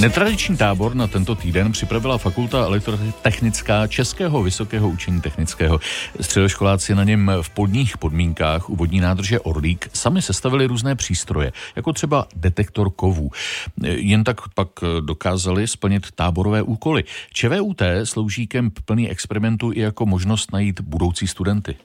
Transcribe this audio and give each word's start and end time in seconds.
Netradiční 0.00 0.56
tábor 0.56 0.94
na 0.94 1.06
tento 1.06 1.34
týden 1.34 1.72
připravila 1.72 2.18
Fakulta 2.18 2.58
elektrotechnická 2.58 3.86
Českého 3.86 4.42
vysokého 4.42 4.88
učení 4.88 5.20
technického. 5.20 5.80
Středoškoláci 6.20 6.94
na 6.94 7.04
něm 7.04 7.32
v 7.42 7.50
podních 7.50 7.98
podmínkách 7.98 8.70
u 8.70 8.76
vodní 8.76 9.00
nádrže 9.00 9.40
Orlík 9.40 9.90
sami 9.92 10.22
sestavili 10.22 10.66
různé 10.66 10.96
přístroje, 10.96 11.52
jako 11.76 11.92
třeba 11.92 12.26
detektor 12.36 12.90
kovů. 12.90 13.30
Jen 13.82 14.24
tak 14.24 14.40
pak 14.54 14.68
dokázali 15.00 15.66
splnit 15.66 16.06
táborové 16.14 16.62
úkoly. 16.62 17.04
ČVUT 17.32 17.82
slouží 18.04 18.46
kemp 18.46 18.78
plný 18.84 19.10
experimentu 19.10 19.72
i 19.72 19.80
jako 19.80 20.06
možnost 20.06 20.52
najít 20.52 20.80
budoucí 20.80 21.26
studenty. 21.26 21.76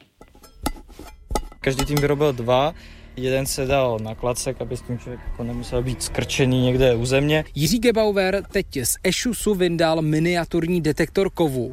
Každý 1.61 1.85
tým 1.85 1.97
vyrobil 1.97 2.33
dva 2.33 2.73
Jeden 3.17 3.45
se 3.45 3.65
dal 3.65 3.99
na 3.99 4.15
klacek, 4.15 4.61
aby 4.61 4.77
s 4.77 4.81
tím 4.81 4.99
člověk 4.99 5.19
jako 5.27 5.43
nemusel 5.43 5.83
být 5.83 6.03
skrčený 6.03 6.61
někde 6.61 6.95
u 6.95 7.05
země. 7.05 7.43
Jiří 7.55 7.79
Gebauer 7.79 8.43
teď 8.51 8.65
z 8.83 8.95
Ešusu 9.03 9.53
vyndal 9.53 10.01
miniaturní 10.01 10.81
detektor 10.81 11.29
kovu. 11.29 11.71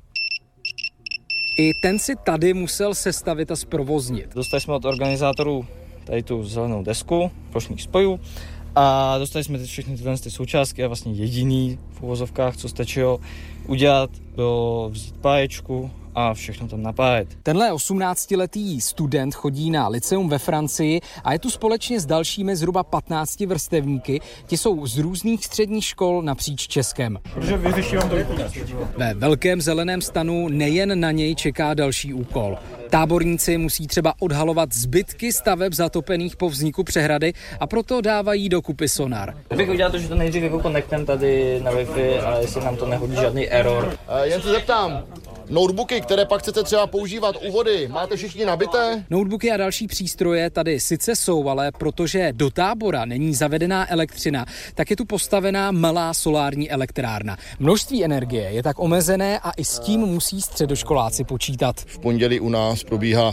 I 1.59 1.73
ten 1.83 1.98
si 1.98 2.12
tady 2.25 2.55
musel 2.55 2.95
sestavit 2.95 3.51
a 3.51 3.57
zprovoznit. 3.57 4.34
Dostali 4.34 4.61
jsme 4.61 4.75
od 4.75 4.84
organizátorů 4.84 5.67
tady 6.05 6.23
tu 6.23 6.45
zelenou 6.45 6.83
desku 6.83 7.31
plošných 7.53 7.83
spojů 7.83 8.20
a 8.75 9.19
dostali 9.19 9.45
jsme 9.45 9.59
teď 9.59 9.70
všechny 9.70 9.97
tyhle 9.97 10.19
ty 10.19 10.31
součástky 10.31 10.84
a 10.84 10.87
vlastně 10.87 11.12
jediný 11.12 11.79
v 11.91 12.03
uvozovkách, 12.03 12.56
co 12.56 12.69
stačilo 12.69 13.20
udělat, 13.67 14.11
bylo 14.34 14.91
vzít 14.93 15.17
páječku, 15.17 15.91
a 16.15 16.34
všechno 16.34 16.69
tam 16.69 16.83
napájet. 16.83 17.29
Tenhle 17.43 17.73
18-letý 17.73 18.80
student 18.80 19.34
chodí 19.34 19.70
na 19.70 19.89
liceum 19.89 20.29
ve 20.29 20.39
Francii 20.39 21.01
a 21.25 21.33
je 21.33 21.39
tu 21.39 21.51
společně 21.51 22.01
s 22.01 22.07
dalšími 22.07 22.57
zhruba 22.57 22.83
15 22.83 23.41
vrstevníky. 23.41 24.20
Ti 24.47 24.56
jsou 24.56 24.87
z 24.87 24.98
různých 24.98 25.45
středních 25.45 25.84
škol 25.84 26.23
napříč 26.23 26.69
Českem. 26.69 27.19
Protože 27.34 27.56
vyřeším 27.56 28.01
to 28.01 28.17
Ve 28.97 29.15
velkém 29.15 29.61
zeleném 29.61 30.01
stanu 30.01 30.48
nejen 30.48 31.00
na 31.00 31.11
něj 31.11 31.34
čeká 31.34 31.75
další 31.75 32.15
úkol. 32.15 32.59
Táborníci 32.91 33.59
musí 33.59 33.87
třeba 33.87 34.15
odhalovat 34.20 34.75
zbytky 34.75 35.33
staveb 35.33 35.72
zatopených 35.72 36.37
po 36.37 36.48
vzniku 36.48 36.84
přehrady 36.84 37.33
a 37.61 37.67
proto 37.67 38.00
dávají 38.00 38.48
dokupy 38.48 38.89
sonar. 38.89 39.34
Bych 39.56 39.70
udělal 39.70 39.92
to, 39.92 39.98
že 39.98 40.09
to 40.09 40.15
nejdřív 40.15 40.42
jako 40.42 40.59
konektem 40.59 41.06
tady 41.06 41.61
na 41.61 41.72
Wi-Fi, 41.72 42.25
ale 42.25 42.41
jestli 42.41 42.65
nám 42.65 42.77
to 42.77 42.87
nehodí 42.87 43.15
žádný 43.15 43.48
error. 43.48 43.84
Uh, 43.87 44.22
jen 44.22 44.42
se 44.42 44.48
zeptám, 44.48 45.05
Notebooky, 45.53 46.00
které 46.00 46.25
pak 46.25 46.41
chcete 46.42 46.62
třeba 46.62 46.86
používat 46.86 47.36
u 47.48 47.53
vody, 47.53 47.89
máte 47.89 48.17
všichni 48.17 48.45
nabité? 48.45 49.05
Notebooky 49.11 49.50
a 49.50 49.56
další 49.56 49.86
přístroje 49.86 50.50
tady 50.50 50.81
sice 50.81 51.17
jsou, 51.17 51.48
ale 51.48 51.72
protože 51.78 52.33
do 52.33 52.50
tábora 52.50 53.05
není 53.05 53.34
zavedená 53.34 53.92
elektřina, 53.92 54.47
tak 54.75 54.91
je 54.91 54.97
tu 54.97 55.05
postavená 55.05 55.70
malá 55.70 56.14
solární 56.14 56.70
elektrárna. 56.70 57.36
Množství 57.59 58.05
energie 58.05 58.50
je 58.50 58.62
tak 58.62 58.78
omezené 58.78 59.39
a 59.39 59.50
i 59.50 59.64
s 59.64 59.78
tím 59.78 60.00
musí 60.00 60.42
středoškoláci 60.42 61.25
počítat. 61.25 61.77
V 61.81 61.98
pondělí 61.98 62.41
u 62.41 62.48
nás 62.48 62.84
probíhá 62.84 63.33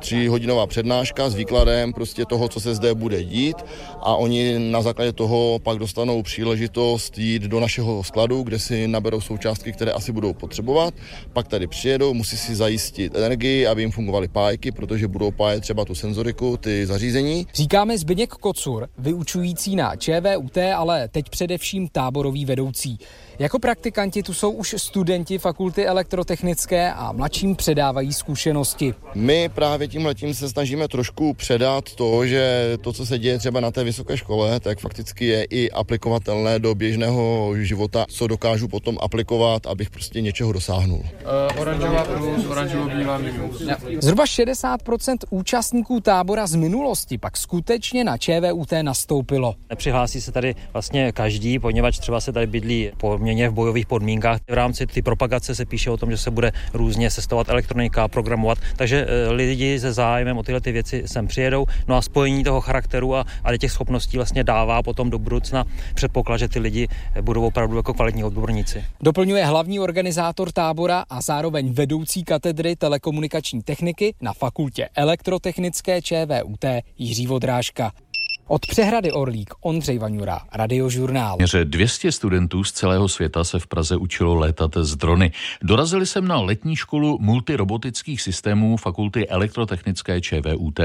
tříhodinová 0.00 0.66
přednáška 0.66 1.30
s 1.30 1.34
výkladem 1.34 1.92
prostě 1.92 2.24
toho, 2.24 2.48
co 2.48 2.60
se 2.60 2.74
zde 2.74 2.94
bude 2.94 3.24
dít 3.24 3.56
a 4.00 4.16
oni 4.16 4.58
na 4.58 4.82
základě 4.82 5.12
toho 5.12 5.58
pak 5.62 5.78
dostanou 5.78 6.22
příležitost 6.22 7.18
jít 7.18 7.42
do 7.42 7.60
našeho 7.60 8.04
skladu, 8.04 8.42
kde 8.42 8.58
si 8.58 8.88
naberou 8.88 9.20
součástky, 9.20 9.72
které 9.72 9.92
asi 9.92 10.12
budou 10.12 10.32
potřebovat. 10.32 10.94
Pak 11.32 11.48
tady 11.48 11.66
přijedou, 11.66 12.14
musí 12.14 12.36
si 12.36 12.54
zajistit 12.54 13.14
energii, 13.14 13.66
aby 13.66 13.82
jim 13.82 13.90
fungovaly 13.90 14.28
pájky, 14.28 14.72
protože 14.72 15.08
budou 15.08 15.30
pájet 15.30 15.60
třeba 15.60 15.84
tu 15.84 15.94
senzoriku, 15.94 16.56
ty 16.56 16.86
zařízení. 16.86 17.46
Říkáme 17.54 17.98
Zbyněk 17.98 18.30
Kocur, 18.30 18.88
vyučující 18.98 19.76
na 19.76 19.96
ČVUT, 19.96 20.58
ale 20.76 21.08
teď 21.08 21.30
především 21.30 21.88
táborový 21.88 22.44
vedoucí. 22.44 22.98
Jako 23.40 23.58
praktikanti 23.58 24.22
tu 24.22 24.34
jsou 24.34 24.50
už 24.50 24.74
studenti 24.78 25.38
fakulty 25.38 25.86
elektrotechnické 25.86 26.92
a 26.92 27.12
mladším 27.12 27.56
předávají 27.56 28.12
zkušenosti. 28.12 28.94
My 29.14 29.48
právě 29.48 29.88
tím 29.88 30.06
letím 30.06 30.34
se 30.34 30.48
snažíme 30.48 30.88
trošku 30.88 31.34
předat 31.34 31.94
to, 31.94 32.26
že 32.26 32.76
to, 32.80 32.92
co 32.92 33.06
se 33.06 33.18
děje 33.18 33.38
třeba 33.38 33.60
na 33.60 33.70
té 33.70 33.84
vysoké 33.84 34.16
škole, 34.16 34.60
tak 34.60 34.78
fakticky 34.78 35.26
je 35.26 35.44
i 35.44 35.70
aplikovatelné 35.70 36.58
do 36.58 36.74
běžného 36.74 37.52
života, 37.56 38.04
co 38.08 38.26
dokážu 38.26 38.68
potom 38.68 38.98
aplikovat, 39.00 39.66
abych 39.66 39.90
prostě 39.90 40.20
něčeho 40.20 40.52
dosáhnul. 40.52 40.98
Uh, 41.00 41.60
oranžová 41.60 42.04
plus, 42.04 42.46
oranžovo-bílá 42.46 43.18
minus. 43.18 43.62
Zhruba 44.00 44.24
60% 44.24 45.16
účastníků 45.30 46.00
tábora 46.00 46.46
z 46.46 46.54
minulosti 46.54 47.18
pak 47.18 47.36
skutečně 47.36 48.04
na 48.04 48.18
ČVUT 48.18 48.72
nastoupilo. 48.82 49.54
Nepřihlásí 49.70 50.20
se 50.20 50.32
tady 50.32 50.54
vlastně 50.72 51.12
každý, 51.12 51.58
poněvadž 51.58 51.98
třeba 51.98 52.20
se 52.20 52.32
tady 52.32 52.46
bydlí 52.46 52.90
poměrně 52.96 53.29
v 53.30 53.52
bojových 53.52 53.86
podmínkách. 53.86 54.40
V 54.50 54.54
rámci 54.54 54.86
ty 54.86 55.02
propagace 55.02 55.54
se 55.54 55.66
píše 55.66 55.90
o 55.90 55.96
tom, 55.96 56.10
že 56.10 56.16
se 56.16 56.30
bude 56.30 56.52
různě 56.74 57.10
sestavovat 57.10 57.48
elektronika, 57.48 58.08
programovat, 58.08 58.58
takže 58.76 59.06
eh, 59.08 59.32
lidi 59.32 59.80
se 59.80 59.92
zájmem 59.92 60.38
o 60.38 60.42
tyhle 60.42 60.60
ty 60.60 60.72
věci 60.72 61.02
sem 61.06 61.26
přijedou. 61.26 61.66
No 61.88 61.96
a 61.96 62.02
spojení 62.02 62.44
toho 62.44 62.60
charakteru 62.60 63.16
a, 63.16 63.24
a 63.44 63.56
těch 63.56 63.72
schopností 63.72 64.16
vlastně 64.16 64.44
dává 64.44 64.82
potom 64.82 65.10
do 65.10 65.18
budoucna 65.18 65.64
předpoklad, 65.94 66.36
že 66.36 66.48
ty 66.48 66.58
lidi 66.58 66.88
budou 67.20 67.46
opravdu 67.46 67.76
jako 67.76 67.94
kvalitní 67.94 68.24
odborníci. 68.24 68.84
Doplňuje 69.00 69.44
hlavní 69.46 69.80
organizátor 69.80 70.52
tábora 70.52 71.04
a 71.10 71.20
zároveň 71.20 71.72
vedoucí 71.72 72.24
katedry 72.24 72.76
telekomunikační 72.76 73.62
techniky 73.62 74.14
na 74.20 74.32
fakultě 74.32 74.88
elektrotechnické 74.96 76.02
ČVUT 76.02 76.64
Jiří 76.98 77.26
Vodrážka. 77.26 77.92
Od 78.52 78.66
přehrady 78.66 79.12
Orlík 79.12 79.54
Ondřej 79.60 79.98
Vaňura, 79.98 80.40
Radiožurnál. 80.52 81.36
Měře 81.36 81.64
200 81.64 82.12
studentů 82.12 82.64
z 82.64 82.72
celého 82.72 83.08
světa 83.08 83.44
se 83.44 83.58
v 83.58 83.66
Praze 83.66 83.96
učilo 83.96 84.34
létat 84.34 84.76
z 84.76 84.96
drony. 84.96 85.32
Dorazili 85.62 86.06
jsem 86.06 86.28
na 86.28 86.40
letní 86.40 86.76
školu 86.76 87.18
multirobotických 87.20 88.22
systémů 88.22 88.76
Fakulty 88.76 89.28
elektrotechnické 89.28 90.20
ČVUT. 90.20 90.80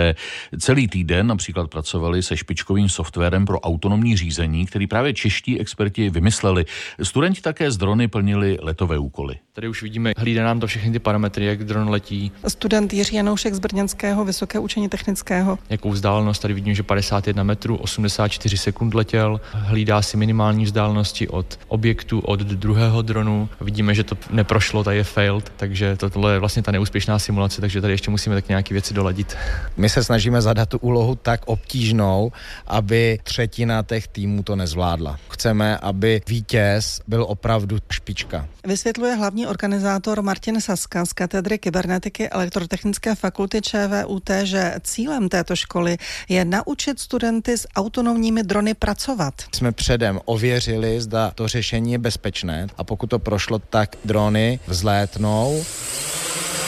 Celý 0.59 0.87
týden 0.87 1.27
například 1.27 1.69
pracovali 1.69 2.23
se 2.23 2.37
špičkovým 2.37 2.89
softwarem 2.89 3.45
pro 3.45 3.59
autonomní 3.59 4.17
řízení, 4.17 4.65
který 4.65 4.87
právě 4.87 5.13
čeští 5.13 5.59
experti 5.59 6.09
vymysleli. 6.09 6.65
Studenti 7.03 7.41
také 7.41 7.71
z 7.71 7.77
drony 7.77 8.07
plnili 8.07 8.57
letové 8.61 8.97
úkoly. 8.97 9.35
Tady 9.53 9.67
už 9.67 9.83
vidíme, 9.83 10.11
hlídá 10.17 10.43
nám 10.43 10.59
to 10.59 10.67
všechny 10.67 10.91
ty 10.91 10.99
parametry, 10.99 11.45
jak 11.45 11.63
dron 11.63 11.89
letí. 11.89 12.31
Student 12.47 12.93
Jiří 12.93 13.15
Janoušek 13.15 13.53
z 13.53 13.59
Brněnského 13.59 14.25
Vysoké 14.25 14.59
učení 14.59 14.89
technického. 14.89 15.59
Jakou 15.69 15.89
vzdálenost, 15.89 16.41
tady 16.41 16.53
vidím, 16.53 16.75
že 16.75 16.83
51 16.83 17.43
metrů, 17.43 17.54
84 17.55 18.57
sekund 18.57 18.93
letěl. 18.93 19.41
Hlídá 19.51 20.01
si 20.01 20.17
minimální 20.17 20.65
vzdálenosti 20.65 21.27
od 21.27 21.59
objektu, 21.67 22.19
od 22.19 22.39
druhého 22.39 23.01
dronu. 23.01 23.49
Vidíme, 23.61 23.95
že 23.95 24.03
to 24.03 24.17
neprošlo, 24.29 24.83
tady 24.83 24.97
je 24.97 25.03
failed, 25.03 25.51
takže 25.55 25.95
tohle 25.95 26.33
je 26.33 26.39
vlastně 26.39 26.63
ta 26.63 26.71
neúspěšná 26.71 27.19
simulace, 27.19 27.61
takže 27.61 27.81
tady 27.81 27.93
ještě 27.93 28.11
musíme 28.11 28.35
tak 28.35 28.49
nějaké 28.49 28.73
věci 28.73 28.93
doladit. 28.93 29.37
My 29.77 29.89
se 29.89 30.03
snažíme 30.03 30.41
zadat 30.41 30.69
tu 30.69 30.77
úlohu 30.77 31.15
tak 31.15 31.41
obtížnou, 31.45 32.31
aby 32.67 33.19
třetina 33.23 33.83
těch 33.83 34.07
týmů 34.07 34.43
to 34.43 34.55
nezvládla. 34.55 35.17
Chceme, 35.29 35.77
aby 35.77 36.21
vítěz 36.27 37.01
byl 37.07 37.25
opravdu 37.29 37.77
špička. 37.91 38.47
Vysvětluje 38.63 39.15
hlavní 39.15 39.47
organizátor 39.47 40.21
Martin 40.21 40.61
Saska 40.61 41.05
z 41.05 41.13
katedry 41.13 41.57
kybernetiky 41.57 42.29
Elektrotechnické 42.29 43.15
fakulty 43.15 43.61
ČVUT, 43.61 44.29
že 44.43 44.73
cílem 44.83 45.29
této 45.29 45.55
školy 45.55 45.97
je 46.29 46.45
naučit 46.45 46.99
studenty 47.45 47.57
s 47.57 47.67
autonomními 47.75 48.43
drony 48.43 48.73
pracovat. 48.73 49.33
Jsme 49.55 49.71
předem 49.71 50.19
ověřili, 50.25 51.01
zda 51.01 51.31
to 51.35 51.47
řešení 51.47 51.91
je 51.91 51.97
bezpečné 51.97 52.67
a 52.77 52.83
pokud 52.83 53.07
to 53.09 53.19
prošlo, 53.19 53.59
tak 53.59 53.95
drony 54.05 54.59
vzlétnou 54.67 55.65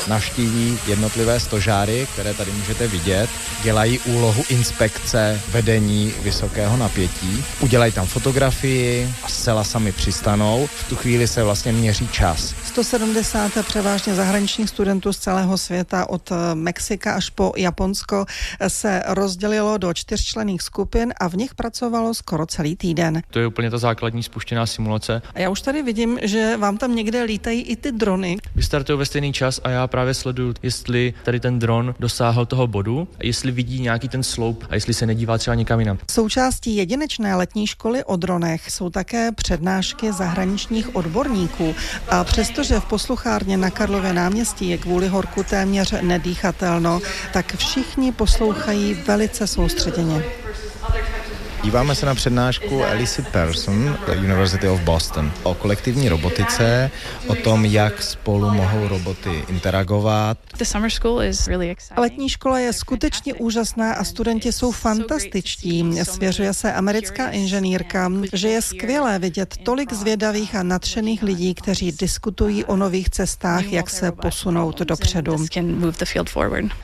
navštíví 0.08 0.80
jednotlivé 0.88 1.40
stožáry, 1.40 2.08
které 2.14 2.34
tady 2.34 2.52
můžete 2.52 2.88
vidět, 2.88 3.30
dělají 3.64 4.00
úlohu 4.00 4.44
inspekce 4.50 5.42
vedení 5.52 6.14
vysokého 6.24 6.78
napětí, 6.78 7.44
udělají 7.60 7.92
tam 7.92 8.08
fotografii 8.08 9.10
a 9.24 9.28
zcela 9.28 9.64
sami 9.64 9.92
přistanou. 9.92 10.68
V 10.68 10.90
tu 10.90 10.96
chvíli 10.96 11.28
se 11.28 11.44
vlastně 11.44 11.72
měří 11.72 12.07
čas. 12.07 12.54
170 12.83 13.51
převážně 13.65 14.15
zahraničních 14.15 14.69
studentů 14.69 15.13
z 15.13 15.18
celého 15.18 15.57
světa 15.57 16.09
od 16.09 16.31
Mexika 16.53 17.13
až 17.13 17.29
po 17.29 17.53
Japonsko 17.57 18.25
se 18.68 19.03
rozdělilo 19.07 19.77
do 19.77 19.94
čtyřčlených 19.94 20.62
skupin 20.62 21.13
a 21.19 21.27
v 21.27 21.33
nich 21.33 21.56
pracovalo 21.56 22.13
skoro 22.13 22.45
celý 22.45 22.75
týden. 22.75 23.21
To 23.29 23.39
je 23.39 23.47
úplně 23.47 23.69
ta 23.69 23.77
základní 23.77 24.24
spuštěná 24.24 24.65
simulace. 24.65 25.21
A 25.35 25.39
já 25.39 25.50
už 25.50 25.62
tady 25.62 25.83
vidím, 25.83 26.19
že 26.21 26.57
vám 26.57 26.77
tam 26.77 26.95
někde 26.95 27.24
lítají 27.24 27.62
i 27.62 27.75
ty 27.75 27.91
drony. 27.91 28.38
Vystartují 28.56 29.00
ve 29.00 29.06
stejný 29.06 29.33
čas 29.33 29.59
a 29.63 29.69
já 29.69 29.88
právě 29.88 30.13
sleduju, 30.13 30.53
jestli 30.63 31.13
tady 31.24 31.39
ten 31.39 31.59
dron 31.59 31.95
dosáhl 32.00 32.45
toho 32.45 32.68
bodu, 32.68 33.07
jestli 33.19 33.51
vidí 33.51 33.79
nějaký 33.81 34.09
ten 34.09 34.24
sloup 34.24 34.65
a 34.69 34.75
jestli 34.75 34.94
se 34.94 35.06
nedívá 35.06 35.38
třeba 35.38 35.56
někam 35.56 35.79
jinam. 35.79 35.97
Součástí 36.12 36.75
jedinečné 36.75 37.35
letní 37.35 37.68
školy 37.68 38.03
o 38.03 38.15
dronech 38.15 38.71
jsou 38.71 38.89
také 38.89 39.31
přednášky 39.31 40.12
zahraničních 40.12 40.95
odborníků 40.95 41.75
a 42.09 42.24
přestože 42.24 42.67
v 42.75 42.86
posluchárně 42.86 43.58
na 43.58 43.69
Karlově 43.69 44.14
náměstí 44.14 44.69
je 44.69 44.78
kvůli 44.78 45.08
horku 45.08 45.44
téměř 45.44 45.94
nedýchatelno, 46.02 47.00
tak 47.34 47.56
všichni 47.56 48.12
poslouchají 48.12 48.94
velice 48.94 49.48
soustředěně. 49.48 50.24
Díváme 51.68 51.96
se 51.96 52.06
na 52.06 52.16
přednášku 52.16 52.86
Alice 52.86 53.22
Person 53.22 53.98
University 54.18 54.68
of 54.68 54.81
Boston 54.81 55.31
o 55.44 55.54
kolektivní 55.54 56.10
robotice, 56.10 56.92
o 57.28 57.36
tom, 57.36 57.66
jak 57.66 58.04
spolu 58.04 58.50
mohou 58.50 58.88
roboty 58.88 59.46
interagovat. 59.48 60.38
Letní 61.98 62.30
škola 62.30 62.60
je 62.60 62.74
skutečně 62.74 63.34
úžasná 63.34 63.94
a 63.94 64.04
studenti 64.04 64.52
jsou 64.52 64.72
fantastičtí. 64.72 65.86
Svěřuje 66.04 66.54
se 66.54 66.74
americká 66.74 67.30
inženýrka, 67.30 68.12
že 68.34 68.48
je 68.48 68.62
skvělé 68.62 69.20
vidět 69.20 69.56
tolik 69.63 69.94
zvědavých 69.94 70.56
a 70.56 70.63
nadšených 70.63 71.24
lidí, 71.24 71.54
kteří 71.54 71.92
diskutují 71.92 72.66
o 72.66 72.75
nových 72.75 73.10
cestách, 73.10 73.72
jak 73.72 73.90
se 73.90 74.12
posunout 74.12 74.80
dopředu. 74.80 75.46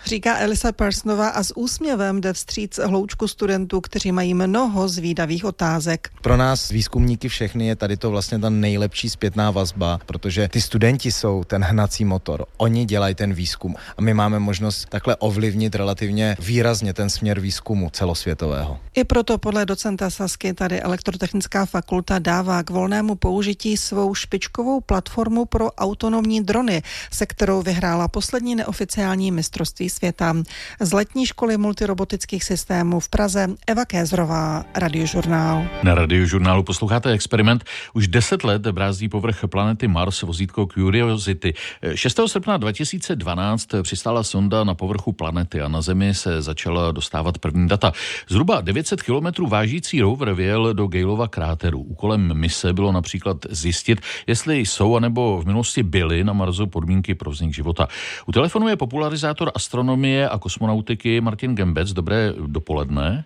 Říká 0.06 0.39
Elisa 0.39 0.71
Personová 0.71 1.29
a 1.29 1.44
s 1.44 1.57
úsměvem 1.57 2.21
jde 2.21 2.33
vstříc 2.33 2.79
hloučku 2.83 3.27
studentů, 3.27 3.81
kteří 3.81 4.12
mají 4.12 4.33
mnoho 4.33 4.72
zvídavých 4.87 5.45
otázek. 5.45 6.09
Pro 6.21 6.37
nás 6.37 6.69
výzkumníky 6.69 7.29
všechny 7.29 7.67
je 7.67 7.75
tady 7.75 7.97
to 7.97 8.09
vlastně 8.09 8.39
ta 8.39 8.49
nejlepší 8.49 9.09
zpětná 9.09 9.51
vazba, 9.51 9.99
protože 10.05 10.47
ty 10.47 10.61
studenti 10.61 11.11
jsou 11.11 11.43
ten 11.43 11.63
hnací 11.63 12.05
motor. 12.05 12.45
Oni 12.57 12.85
dělají 12.85 13.15
ten 13.15 13.33
výzkum 13.33 13.75
a 13.97 14.01
my 14.01 14.13
máme 14.13 14.39
možnost 14.39 14.85
takhle 14.89 15.15
ovlivnit 15.15 15.75
relativně 15.75 16.35
výrazně 16.39 16.93
ten 16.93 17.09
směr 17.09 17.39
výzkumu 17.39 17.89
celosvětového. 17.89 18.79
I 18.93 19.03
proto 19.03 19.37
podle 19.37 19.65
docenta 19.65 20.09
Sasky 20.09 20.53
tady 20.53 20.81
elektrotechnická 20.81 21.65
fakulta 21.65 22.19
dává 22.19 22.63
k 22.63 22.69
volnému 22.69 23.15
použití 23.15 23.77
svou 23.77 24.15
špičkovou 24.15 24.81
platformu 24.81 25.45
pro 25.45 25.71
autonomní 25.71 26.43
drony, 26.43 26.83
se 27.11 27.25
kterou 27.25 27.61
vyhrála 27.61 28.07
poslední 28.07 28.55
neoficiální 28.55 29.31
mistrovství 29.31 29.89
světa. 29.89 30.35
Z 30.79 30.93
letní 30.93 31.25
školy 31.25 31.57
multirobotických 31.57 32.43
systémů 32.43 32.99
v 32.99 33.09
Praze 33.09 33.47
Eva 33.67 33.85
Kézrová, 33.85 34.62
Radiožurnál. 34.75 35.68
Na 35.83 35.95
Radiožurnálu 35.95 36.63
posloucháte 36.63 37.12
experiment. 37.12 37.63
Už 37.94 38.07
deset 38.07 38.44
let 38.44 38.68
brázdí 38.68 39.10
povrch 39.10 39.45
planety 39.48 39.88
Mars 39.88 40.21
vozítko 40.21 40.68
Curiosity. 40.74 41.54
6. 41.95 42.19
srpna 42.25 42.57
2012 42.57 43.69
přistála 43.81 44.24
sonda 44.24 44.63
na 44.63 44.75
povrchu 44.75 45.12
planety 45.12 45.62
a 45.62 45.68
na 45.68 45.81
Zemi 45.81 46.13
se 46.13 46.42
začala 46.42 46.92
dostávat 46.92 47.38
první 47.38 47.68
data. 47.68 47.92
Zhruba 48.30 48.62
900 48.62 49.04
kilometrů 49.04 49.48
vážící 49.48 50.01
rover 50.01 50.33
vyjel 50.33 50.74
do 50.74 50.88
Galova 50.88 51.27
kráteru. 51.27 51.80
Úkolem 51.80 52.33
mise 52.33 52.74
bylo 52.74 52.92
například 52.92 53.38
zjistit, 53.50 54.01
jestli 54.27 54.60
jsou 54.60 54.95
anebo 54.95 55.42
v 55.42 55.45
minulosti 55.45 55.83
byly 55.83 56.24
na 56.24 56.33
Marsu 56.33 56.68
podmínky 56.68 57.15
pro 57.15 57.31
vznik 57.31 57.54
života. 57.54 57.88
U 58.25 58.31
telefonu 58.31 58.68
je 58.68 58.75
popularizátor 58.75 59.51
astronomie 59.56 60.30
a 60.30 60.38
kosmonautiky 60.38 61.21
Martin 61.21 61.56
Gembec. 61.56 61.94
Dobré 61.94 62.33
dopoledne. 62.48 63.25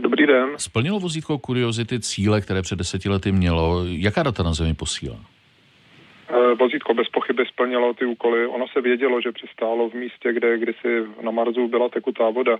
Dobrý 0.00 0.26
den. 0.26 0.48
Splnilo 0.56 1.00
vozítko 1.00 1.38
Curiosity 1.38 2.00
cíle, 2.00 2.40
které 2.40 2.62
před 2.62 2.78
deseti 2.78 3.08
lety 3.08 3.32
mělo. 3.32 3.84
Jaká 3.86 4.22
data 4.22 4.42
na 4.42 4.54
Zemi 4.54 4.74
posílá? 4.74 5.16
Eh, 6.28 6.54
vozítko 6.54 6.94
bez 6.94 7.08
pochyby 7.08 7.46
splnilo 7.46 7.94
ty 7.94 8.04
úkoly. 8.04 8.46
Ono 8.46 8.66
se 8.68 8.80
vědělo, 8.80 9.20
že 9.20 9.32
přistálo 9.32 9.90
v 9.90 9.94
místě, 9.94 10.32
kde 10.32 10.58
kdysi 10.58 11.04
na 11.22 11.30
Marsu 11.30 11.68
byla 11.68 11.88
tekutá 11.88 12.30
voda, 12.30 12.58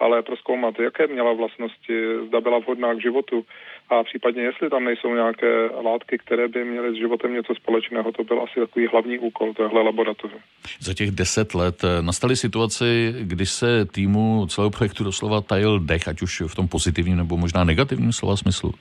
ale 0.00 0.22
proskoumat, 0.22 0.78
jaké 0.78 1.06
měla 1.06 1.32
vlastnosti, 1.32 1.94
zda 2.26 2.40
byla 2.40 2.58
vhodná 2.58 2.94
k 2.94 3.02
životu 3.02 3.46
a 3.90 4.04
případně 4.04 4.42
jestli 4.42 4.70
tam 4.70 4.84
nejsou 4.84 5.14
nějaké 5.14 5.70
látky, 5.84 6.18
které 6.18 6.48
by 6.48 6.64
měly 6.64 6.92
s 6.92 6.98
životem 6.98 7.34
něco 7.34 7.54
společného, 7.54 8.12
to 8.12 8.24
byl 8.24 8.42
asi 8.42 8.60
takový 8.60 8.86
hlavní 8.86 9.18
úkol 9.18 9.54
téhle 9.54 9.82
laboratoře. 9.82 10.36
Za 10.80 10.94
těch 10.94 11.10
deset 11.10 11.54
let 11.54 11.84
eh, 11.84 12.02
nastaly 12.02 12.36
situaci, 12.36 13.14
kdy 13.20 13.46
se 13.46 13.84
týmu 13.84 14.46
celého 14.46 14.70
projektu 14.70 15.04
doslova 15.04 15.40
tajil 15.40 15.80
dech, 15.80 16.08
ať 16.08 16.22
už 16.22 16.40
v 16.46 16.54
tom 16.54 16.68
pozitivním 16.68 17.16
nebo 17.16 17.36
možná 17.36 17.64
negativním 17.64 18.12
slova 18.12 18.36
smyslu? 18.36 18.72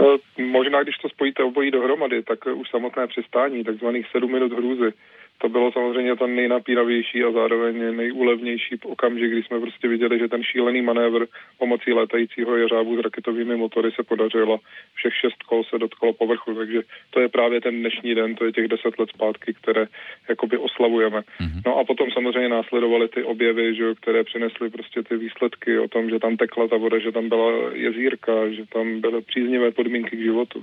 Eh, 0.00 0.42
možná, 0.42 0.82
když 0.82 0.96
to 0.96 1.08
spojíte 1.08 1.42
obojí 1.42 1.70
dohromady, 1.70 2.22
tak 2.22 2.38
už 2.54 2.70
samotné 2.70 3.06
přistání, 3.06 3.64
takzvaných 3.64 4.06
sedm 4.12 4.32
minut 4.32 4.52
hrůzy, 4.52 4.92
to 5.38 5.48
bylo 5.48 5.72
samozřejmě 5.72 6.16
ten 6.16 6.36
nejnapínavější 6.36 7.24
a 7.24 7.32
zároveň 7.32 7.96
nejúlevnější 7.96 8.78
okamžik, 8.84 9.30
kdy 9.30 9.42
jsme 9.42 9.60
prostě 9.60 9.88
viděli, 9.88 10.18
že 10.18 10.28
ten 10.28 10.42
šílený 10.42 10.82
manévr 10.82 11.26
pomocí 11.58 11.92
létajícího 11.92 12.56
jeřábu 12.56 12.96
s 12.96 13.04
raketovými 13.04 13.56
motory 13.56 13.92
se 13.92 14.02
podařilo. 14.02 14.58
Všech 14.94 15.14
šest 15.14 15.42
kol 15.42 15.64
se 15.64 15.78
dotklo 15.78 16.12
povrchu, 16.12 16.54
takže 16.54 16.80
to 17.10 17.20
je 17.20 17.28
právě 17.28 17.60
ten 17.60 17.80
dnešní 17.80 18.14
den, 18.14 18.34
to 18.34 18.44
je 18.44 18.52
těch 18.52 18.68
deset 18.68 18.98
let 18.98 19.08
zpátky, 19.14 19.54
které 19.62 19.86
jakoby 20.28 20.58
oslavujeme. 20.58 21.20
Mm-hmm. 21.20 21.62
No 21.66 21.78
a 21.78 21.84
potom 21.84 22.10
samozřejmě 22.10 22.48
následovaly 22.48 23.08
ty 23.08 23.22
objevy, 23.22 23.74
že, 23.74 23.94
které 23.94 24.24
přinesly 24.24 24.70
prostě 24.70 25.02
ty 25.02 25.16
výsledky 25.16 25.78
o 25.78 25.88
tom, 25.88 26.10
že 26.10 26.18
tam 26.18 26.36
tekla 26.36 26.68
ta 26.68 26.76
voda, 26.76 26.98
že 26.98 27.12
tam 27.12 27.28
byla 27.28 27.52
jezírka, 27.72 28.50
že 28.50 28.66
tam 28.66 29.00
byly 29.00 29.22
příznivé 29.22 29.70
podmínky 29.70 30.16
k 30.16 30.22
životu. 30.22 30.62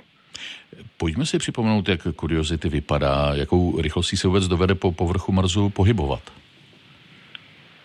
Pojďme 0.97 1.25
si 1.25 1.38
připomenout, 1.38 1.89
jak 1.89 2.00
kuriozity 2.15 2.69
vypadá, 2.69 3.31
jakou 3.35 3.81
rychlostí 3.81 4.18
se 4.18 4.27
vůbec 4.27 4.47
dovede 4.47 4.75
po 4.75 4.91
povrchu 4.91 5.31
Marsu 5.31 5.69
pohybovat. 5.69 6.21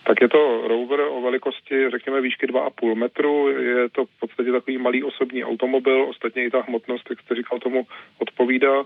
Tak 0.07 0.21
je 0.21 0.29
to 0.29 0.67
rover 0.67 0.99
o 0.99 1.21
velikosti, 1.21 1.89
řekněme, 1.89 2.21
výšky 2.21 2.47
2,5 2.47 2.95
metru. 2.95 3.49
Je 3.49 3.89
to 3.89 4.05
v 4.05 4.19
podstatě 4.19 4.51
takový 4.51 4.77
malý 4.77 5.03
osobní 5.03 5.43
automobil, 5.43 6.03
ostatně 6.09 6.45
i 6.45 6.49
ta 6.49 6.61
hmotnost, 6.67 7.09
jak 7.09 7.21
jste 7.21 7.35
říkal, 7.35 7.59
tomu 7.59 7.87
odpovídá. 8.17 8.83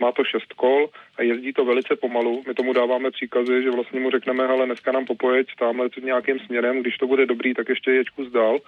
Má 0.00 0.12
to 0.12 0.24
šest 0.24 0.52
kol 0.52 0.88
a 1.18 1.22
jezdí 1.22 1.52
to 1.52 1.64
velice 1.64 1.96
pomalu. 1.96 2.42
My 2.46 2.54
tomu 2.54 2.72
dáváme 2.72 3.10
příkazy, 3.10 3.62
že 3.62 3.70
vlastně 3.70 4.00
mu 4.00 4.10
řekneme, 4.10 4.44
ale 4.46 4.66
dneska 4.66 4.92
nám 4.92 5.06
popojeď 5.06 5.46
tamhle 5.58 5.88
nějakým 6.04 6.38
směrem, 6.38 6.80
když 6.80 6.96
to 6.96 7.06
bude 7.06 7.26
dobrý, 7.26 7.54
tak 7.54 7.68
ještě 7.68 7.90
jeď 7.90 8.06
kus 8.10 8.32
dál 8.32 8.58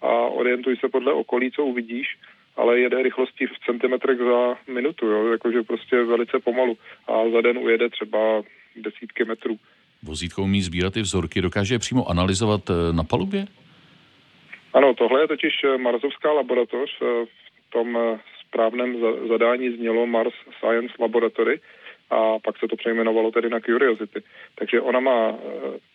a 0.00 0.08
orientuj 0.08 0.76
se 0.76 0.88
podle 0.88 1.12
okolí, 1.12 1.50
co 1.50 1.64
uvidíš 1.64 2.06
ale 2.56 2.80
jede 2.80 3.02
rychlostí 3.02 3.46
v 3.46 3.66
centimetrech 3.66 4.18
za 4.18 4.56
minutu, 4.72 5.06
jo, 5.06 5.32
jakože 5.32 5.62
prostě 5.62 6.02
velice 6.02 6.38
pomalu 6.44 6.78
a 7.08 7.12
za 7.32 7.40
den 7.40 7.58
ujede 7.58 7.90
třeba 7.90 8.42
desítky 8.76 9.24
metrů. 9.24 9.56
Vozítko 10.02 10.42
umí 10.42 10.62
sbírat 10.62 10.94
ty 10.94 11.00
vzorky, 11.00 11.42
dokáže 11.42 11.74
je 11.74 11.78
přímo 11.78 12.08
analyzovat 12.08 12.60
eh, 12.70 12.92
na 12.92 13.04
palubě? 13.04 13.46
Ano, 14.72 14.94
tohle 14.94 15.20
je 15.20 15.28
totiž 15.28 15.54
eh, 15.64 15.78
Marsovská 15.78 16.32
laboratoř. 16.32 16.90
Eh, 17.02 17.26
v 17.26 17.70
tom 17.70 17.98
správném 18.46 18.96
zadání 19.28 19.76
znělo 19.76 20.06
Mars 20.06 20.34
Science 20.58 20.94
Laboratory 21.00 21.60
a 22.10 22.38
pak 22.38 22.58
se 22.58 22.68
to 22.68 22.76
přejmenovalo 22.76 23.30
tedy 23.30 23.48
na 23.50 23.60
Curiosity. 23.60 24.22
Takže 24.58 24.80
ona 24.80 25.00
má 25.00 25.28
e, 25.28 25.34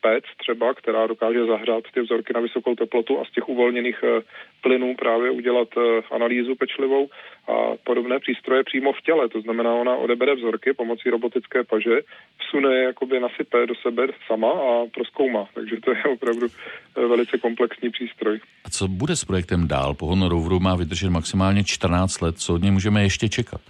PEC 0.02 0.24
třeba, 0.38 0.74
která 0.74 1.08
dokáže 1.08 1.46
zahřát 1.46 1.84
ty 1.94 2.02
vzorky 2.02 2.34
na 2.34 2.40
vysokou 2.40 2.76
teplotu 2.76 3.20
a 3.20 3.26
z 3.26 3.32
těch 3.32 3.50
uvolněných 3.50 4.04
e, 4.04 4.22
plynů 4.62 4.96
právě 4.96 5.32
udělat 5.32 5.68
e, 5.78 5.82
analýzu 6.16 6.56
pečlivou 6.56 7.10
a 7.48 7.54
podobné 7.84 8.20
přístroje 8.20 8.64
přímo 8.64 8.94
v 8.94 9.02
těle. 9.02 9.30
To 9.30 9.42
znamená, 9.42 9.74
ona 9.74 9.96
odebere 9.96 10.36
vzorky 10.36 10.74
pomocí 10.74 11.10
robotické 11.10 11.64
paže, 11.64 12.00
vsune 12.38 12.76
je 12.76 12.84
jakoby 12.84 13.20
nasype 13.20 13.66
do 13.66 13.76
sebe 13.76 14.08
sama 14.28 14.52
a 14.52 14.86
proskoumá. 14.94 15.46
Takže 15.54 15.76
to 15.84 15.92
je 15.92 16.04
opravdu 16.04 16.48
velice 16.96 17.38
komplexní 17.38 17.90
přístroj. 17.90 18.40
A 18.66 18.70
co 18.70 18.88
bude 18.88 19.16
s 19.16 19.26
projektem 19.26 19.68
dál? 19.68 19.94
Pohon 19.94 20.28
roveru 20.28 20.60
má 20.60 20.76
vydržet 20.76 21.10
maximálně 21.10 21.64
14 21.64 22.22
let. 22.22 22.38
Co 22.38 22.54
od 22.54 22.62
něj 22.62 22.72
můžeme 22.72 23.04
ještě 23.04 23.30
čekat? 23.30 23.62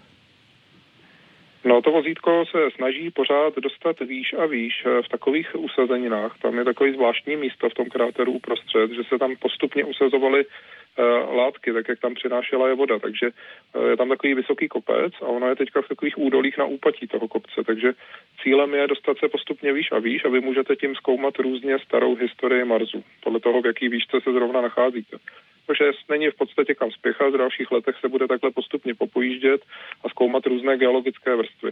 No 1.70 1.82
to 1.82 1.92
vozítko 1.92 2.46
se 2.52 2.72
snaží 2.76 3.12
pořád 3.12 3.56
dostat 3.56 4.00
výš 4.00 4.34
a 4.34 4.46
výš 4.46 4.84
eh, 4.86 5.02
v 5.02 5.10
takových 5.10 5.56
usazeninách. 5.56 6.38
Tam 6.42 6.58
je 6.58 6.66
takový 6.66 6.94
zvláštní 6.94 7.36
místo 7.36 7.70
v 7.70 7.74
tom 7.74 7.86
kráteru 7.86 8.32
uprostřed, 8.32 8.92
že 8.92 9.04
se 9.10 9.18
tam 9.18 9.36
postupně 9.36 9.84
usazovaly 9.84 10.46
uh, 10.46 11.36
látky, 11.36 11.74
tak 11.74 11.90
jak 11.90 12.00
tam 12.00 12.14
přinášela 12.14 12.68
je 12.68 12.76
voda. 12.76 13.00
Takže 13.00 13.30
uh, 13.30 13.86
je 13.86 13.98
tam 13.98 14.10
takový 14.10 14.34
vysoký 14.34 14.68
kopec 14.68 15.14
a 15.22 15.26
ona 15.26 15.48
je 15.50 15.56
teďka 15.56 15.82
v 15.82 15.88
takových 15.88 16.18
údolích 16.18 16.58
na 16.58 16.66
úpatí 16.66 17.08
toho 17.08 17.28
kopce. 17.28 17.64
Takže 17.66 17.94
cílem 18.44 18.74
je 18.74 18.88
dostat 18.88 19.18
se 19.18 19.30
postupně 19.30 19.74
výš 19.74 19.92
a 19.92 20.00
výš 20.00 20.26
a 20.26 20.30
vy 20.30 20.40
můžete 20.40 20.76
tím 20.76 20.96
zkoumat 20.96 21.40
různě 21.40 21.80
starou 21.80 22.16
historii 22.16 22.66
Marsu, 22.66 23.04
podle 23.24 23.40
toho, 23.40 23.62
v 23.62 23.66
jaký 23.66 23.90
výšce 23.90 24.22
se 24.24 24.32
zrovna 24.34 24.62
nacházíte 24.62 25.18
protože 25.70 25.92
není 26.10 26.30
v 26.30 26.36
podstatě 26.36 26.76
kam 26.76 26.92
spěchat. 26.92 27.34
V 27.34 27.38
dalších 27.38 27.72
letech 27.72 27.96
se 28.02 28.08
bude 28.10 28.28
takhle 28.28 28.52
postupně 28.52 28.96
popojíždět 28.96 29.62
a 30.04 30.10
zkoumat 30.10 30.46
různé 30.46 30.78
geologické 30.78 31.36
vrstvy. 31.36 31.72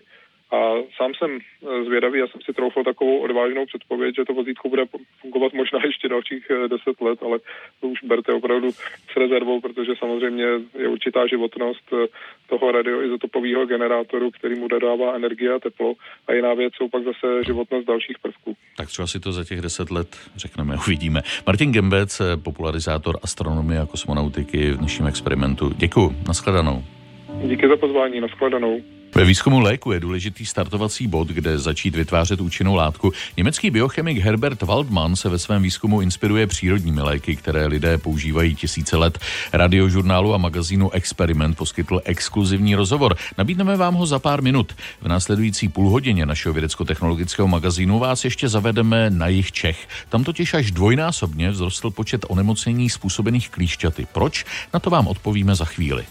A 0.52 0.58
sám 0.98 1.12
jsem 1.18 1.40
eh, 1.40 1.84
zvědavý, 1.84 2.20
já 2.20 2.28
jsem 2.28 2.42
si 2.42 2.54
troufl 2.54 2.84
takovou 2.84 3.18
odvážnou 3.20 3.66
předpověď, 3.66 4.16
že 4.16 4.26
to 4.26 4.34
vozítko 4.34 4.70
bude 4.70 4.84
fungovat 5.22 5.54
možná 5.54 5.80
ještě 5.86 6.10
dalších 6.10 6.48
eh, 6.50 6.68
deset 6.68 7.02
let, 7.02 7.20
ale 7.24 7.40
to 7.82 7.88
už 7.88 8.04
berte 8.04 8.34
opravdu 8.34 8.72
s 9.12 9.16
rezervou, 9.18 9.62
protože 9.62 9.92
samozřejmě 10.00 10.46
je 10.78 10.88
určitá 10.88 11.28
životnost 11.28 11.84
eh, 11.94 12.08
toho 12.50 12.72
radioizotopového 12.72 13.66
generátoru, 13.66 14.32
který 14.32 14.60
mu 14.60 14.68
dodává 14.68 15.16
energie 15.16 15.54
a 15.54 15.60
teplo 15.60 15.94
a 16.28 16.34
jiná 16.34 16.54
věc 16.54 16.74
jsou 16.74 16.90
pak 16.90 17.04
zase 17.04 17.44
životnost 17.46 17.88
dalších 17.88 18.20
prvků. 18.20 18.56
Tak 18.78 18.88
třeba 18.88 19.08
si 19.08 19.20
to 19.20 19.32
za 19.32 19.44
těch 19.44 19.62
deset 19.62 19.92
let 19.92 20.18
řekneme, 20.36 20.76
uvidíme. 20.88 21.22
Martin 21.48 21.72
Gembec, 21.72 22.22
popularizátor 22.44 23.20
astronomie 23.24 23.80
a 23.80 23.86
kosmonautiky 23.86 24.72
v 24.72 24.78
dnešním 24.78 25.08
experimentu. 25.08 25.72
Děkuji, 25.78 26.16
nashledanou. 26.28 26.97
Díky 27.44 27.68
za 27.68 27.78
pozvání, 27.78 28.22
nashledanou. 28.22 28.82
Ve 29.16 29.26
výzkumu 29.26 29.60
léku 29.60 29.92
je 29.92 30.00
důležitý 30.00 30.46
startovací 30.46 31.08
bod, 31.08 31.28
kde 31.28 31.58
začít 31.58 31.96
vytvářet 31.96 32.42
účinnou 32.42 32.76
látku. 32.76 33.12
Německý 33.38 33.70
biochemik 33.70 34.18
Herbert 34.18 34.62
Waldman 34.62 35.16
se 35.16 35.30
ve 35.30 35.40
svém 35.40 35.62
výzkumu 35.62 36.02
inspiruje 36.02 36.48
přírodními 36.48 37.02
léky, 37.02 37.36
které 37.36 37.68
lidé 37.68 37.98
používají 37.98 38.56
tisíce 38.56 38.98
let. 38.98 39.20
Radiožurnálu 39.54 40.34
a 40.34 40.38
magazínu 40.38 40.92
Experiment 40.92 41.58
poskytl 41.58 42.02
exkluzivní 42.06 42.76
rozhovor. 42.76 43.16
Nabídneme 43.38 43.78
vám 43.78 43.94
ho 43.94 44.06
za 44.06 44.20
pár 44.20 44.42
minut. 44.42 44.76
V 45.02 45.08
následující 45.08 45.70
půlhodině 45.70 46.26
našeho 46.26 46.54
vědecko-technologického 46.54 47.48
magazínu 47.48 48.00
vás 48.00 48.26
ještě 48.26 48.50
zavedeme 48.50 49.10
na 49.10 49.28
jich 49.28 49.52
Čech. 49.52 49.88
Tam 50.10 50.24
totiž 50.24 50.54
až 50.54 50.72
dvojnásobně 50.72 51.52
vzrostl 51.52 51.90
počet 51.92 52.26
onemocnění 52.28 52.90
způsobených 52.90 53.50
klíšťaty. 53.50 54.08
Proč? 54.14 54.46
Na 54.74 54.80
to 54.80 54.90
vám 54.90 55.08
odpovíme 55.08 55.56
za 55.56 55.66
chvíli. 55.66 56.06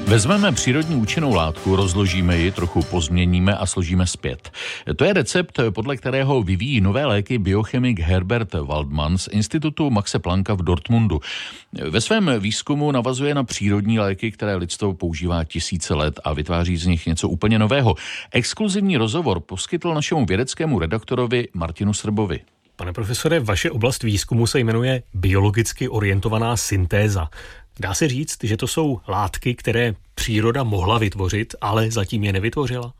Vezmeme 0.00 0.52
přírodní 0.52 0.96
účinnou 0.96 1.34
látku, 1.34 1.76
rozložíme 1.76 2.38
ji, 2.38 2.50
trochu 2.50 2.82
pozměníme 2.82 3.56
a 3.56 3.66
složíme 3.66 4.06
zpět. 4.06 4.50
To 4.96 5.04
je 5.04 5.12
recept, 5.12 5.60
podle 5.70 5.96
kterého 5.96 6.42
vyvíjí 6.42 6.80
nové 6.80 7.06
léky 7.06 7.38
biochemik 7.38 8.00
Herbert 8.00 8.54
Waldman 8.54 9.18
z 9.18 9.28
Institutu 9.32 9.90
Maxe 9.90 10.18
Plancka 10.18 10.54
v 10.54 10.62
Dortmundu. 10.62 11.20
Ve 11.90 12.00
svém 12.00 12.30
výzkumu 12.38 12.92
navazuje 12.92 13.34
na 13.34 13.44
přírodní 13.44 13.98
léky, 13.98 14.30
které 14.30 14.56
lidstvo 14.56 14.94
používá 14.94 15.44
tisíce 15.44 15.94
let 15.94 16.20
a 16.24 16.32
vytváří 16.32 16.76
z 16.76 16.86
nich 16.86 17.06
něco 17.06 17.28
úplně 17.28 17.58
nového. 17.58 17.94
Exkluzivní 18.32 18.96
rozhovor 18.96 19.40
poskytl 19.40 19.94
našemu 19.94 20.26
vědeckému 20.26 20.78
redaktorovi 20.78 21.48
Martinu 21.54 21.94
Srbovi. 21.94 22.40
Pane 22.76 22.92
profesore, 22.92 23.40
vaše 23.40 23.70
oblast 23.70 24.02
výzkumu 24.02 24.46
se 24.46 24.60
jmenuje 24.60 25.02
biologicky 25.14 25.88
orientovaná 25.88 26.56
syntéza. 26.56 27.28
Dá 27.80 27.94
se 27.94 28.08
říct, 28.08 28.38
že 28.42 28.56
to 28.56 28.66
jsou 28.66 29.00
látky, 29.08 29.54
které 29.54 29.94
příroda 30.14 30.62
mohla 30.62 30.98
vytvořit, 30.98 31.54
ale 31.60 31.90
zatím 31.90 32.24
je 32.24 32.32
nevytvořila? 32.32 32.92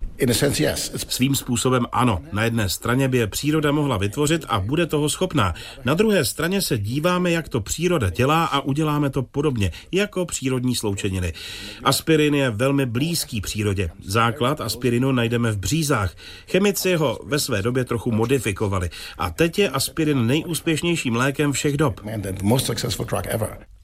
Svým 1.09 1.35
způsobem 1.35 1.87
ano. 1.93 2.23
Na 2.33 2.45
jedné 2.45 2.69
straně 2.69 3.09
by 3.09 3.19
je 3.19 3.27
příroda 3.27 3.73
mohla 3.73 3.97
vytvořit 3.97 4.45
a 4.49 4.61
bude 4.61 4.87
toho 4.87 5.09
schopná. 5.09 5.55
Na 5.85 5.95
druhé 5.95 6.25
straně 6.25 6.63
se 6.63 6.79
díváme, 6.79 7.31
jak 7.31 7.49
to 7.49 7.61
příroda 7.61 8.11
dělá 8.11 8.45
a 8.45 8.61
uděláme 8.61 9.11
to 9.11 9.23
podobně, 9.23 9.73
jako 9.93 10.27
přírodní 10.27 10.77
sloučeniny. 10.77 11.33
Aspirin 11.85 12.35
je 12.35 12.51
velmi 12.51 12.87
blízký 12.87 13.41
přírodě. 13.41 13.91
Základ 14.05 14.61
aspirinu 14.61 15.13
najdeme 15.13 15.53
v 15.53 15.59
břízách. 15.59 16.15
Chemici 16.51 16.95
ho 16.95 17.19
ve 17.25 17.39
své 17.39 17.63
době 17.63 17.85
trochu 17.85 18.13
modifikovali. 18.13 18.91
A 19.19 19.31
teď 19.31 19.59
je 19.59 19.69
aspirin 19.69 20.27
nejúspěšnějším 20.27 21.17
lékem 21.17 21.53
všech 21.53 21.77
dob. 21.77 22.01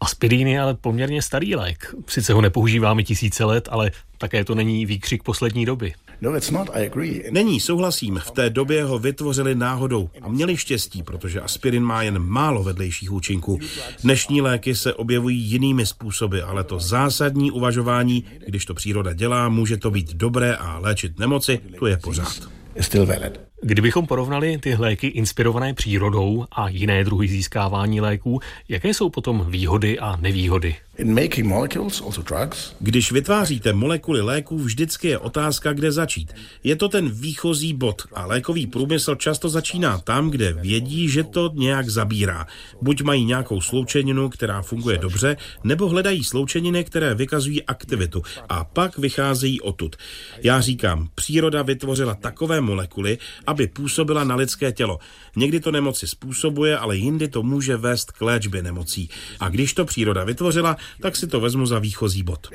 Aspirin 0.00 0.48
je 0.48 0.60
ale 0.60 0.74
poměrně 0.74 1.22
starý 1.22 1.56
lék. 1.56 1.94
Sice 2.06 2.32
ho 2.32 2.40
nepoužíváme 2.40 3.02
tisíce 3.02 3.44
let, 3.44 3.68
ale 3.72 3.90
také 4.18 4.44
to 4.44 4.54
není 4.54 4.86
výkřik 4.86 5.22
poslední 5.22 5.66
doby. 5.66 5.94
No, 6.20 6.36
it's 6.36 6.50
not, 6.50 6.70
I 6.72 6.86
agree. 6.86 7.22
Není, 7.30 7.60
souhlasím. 7.60 8.20
V 8.24 8.30
té 8.30 8.50
době 8.50 8.84
ho 8.84 8.98
vytvořili 8.98 9.54
náhodou 9.54 10.10
a 10.22 10.28
měli 10.28 10.56
štěstí, 10.56 11.02
protože 11.02 11.40
aspirin 11.40 11.82
má 11.82 12.02
jen 12.02 12.18
málo 12.18 12.62
vedlejších 12.62 13.12
účinků. 13.12 13.58
Dnešní 14.02 14.40
léky 14.40 14.74
se 14.74 14.94
objevují 14.94 15.38
jinými 15.38 15.86
způsoby, 15.86 16.40
ale 16.40 16.64
to 16.64 16.78
zásadní 16.78 17.50
uvažování, 17.50 18.24
když 18.46 18.64
to 18.64 18.74
příroda 18.74 19.12
dělá, 19.12 19.48
může 19.48 19.76
to 19.76 19.90
být 19.90 20.14
dobré 20.14 20.56
a 20.56 20.78
léčit 20.78 21.18
nemoci, 21.18 21.60
to 21.78 21.86
je 21.86 21.96
pořád. 21.96 22.48
Still 22.80 23.06
valid. 23.06 23.49
Kdybychom 23.62 24.06
porovnali 24.06 24.58
ty 24.58 24.74
léky 24.74 25.06
inspirované 25.06 25.74
přírodou 25.74 26.44
a 26.52 26.68
jiné 26.68 27.04
druhy 27.04 27.28
získávání 27.28 28.00
léků, 28.00 28.40
jaké 28.68 28.94
jsou 28.94 29.10
potom 29.10 29.46
výhody 29.48 29.98
a 29.98 30.16
nevýhody? 30.16 30.76
Když 32.80 33.12
vytváříte 33.12 33.72
molekuly 33.72 34.20
léků, 34.20 34.58
vždycky 34.58 35.08
je 35.08 35.18
otázka, 35.18 35.72
kde 35.72 35.92
začít. 35.92 36.32
Je 36.64 36.76
to 36.76 36.88
ten 36.88 37.08
výchozí 37.08 37.74
bod 37.74 38.02
a 38.14 38.26
lékový 38.26 38.66
průmysl 38.66 39.14
často 39.14 39.48
začíná 39.48 39.98
tam, 39.98 40.30
kde 40.30 40.52
vědí, 40.52 41.08
že 41.08 41.24
to 41.24 41.50
nějak 41.54 41.88
zabírá. 41.88 42.46
Buď 42.82 43.02
mají 43.02 43.24
nějakou 43.24 43.60
sloučeninu, 43.60 44.28
která 44.28 44.62
funguje 44.62 44.98
dobře, 44.98 45.36
nebo 45.64 45.88
hledají 45.88 46.24
sloučeniny, 46.24 46.84
které 46.84 47.14
vykazují 47.14 47.62
aktivitu 47.62 48.22
a 48.48 48.64
pak 48.64 48.98
vycházejí 48.98 49.60
odtud. 49.60 49.96
Já 50.42 50.60
říkám, 50.60 51.08
příroda 51.14 51.62
vytvořila 51.62 52.14
takové 52.14 52.60
molekuly, 52.60 53.18
aby 53.50 53.66
působila 53.66 54.24
na 54.24 54.34
lidské 54.34 54.72
tělo. 54.72 54.98
Někdy 55.36 55.60
to 55.60 55.70
nemoci 55.70 56.06
způsobuje, 56.06 56.78
ale 56.78 56.96
jindy 56.96 57.28
to 57.28 57.42
může 57.42 57.76
vést 57.76 58.12
k 58.12 58.20
léčbě 58.20 58.62
nemocí. 58.62 59.10
A 59.40 59.48
když 59.48 59.74
to 59.74 59.84
příroda 59.84 60.24
vytvořila, 60.24 60.76
tak 61.02 61.16
si 61.16 61.26
to 61.26 61.40
vezmu 61.40 61.66
za 61.66 61.78
výchozí 61.78 62.22
bod. 62.22 62.48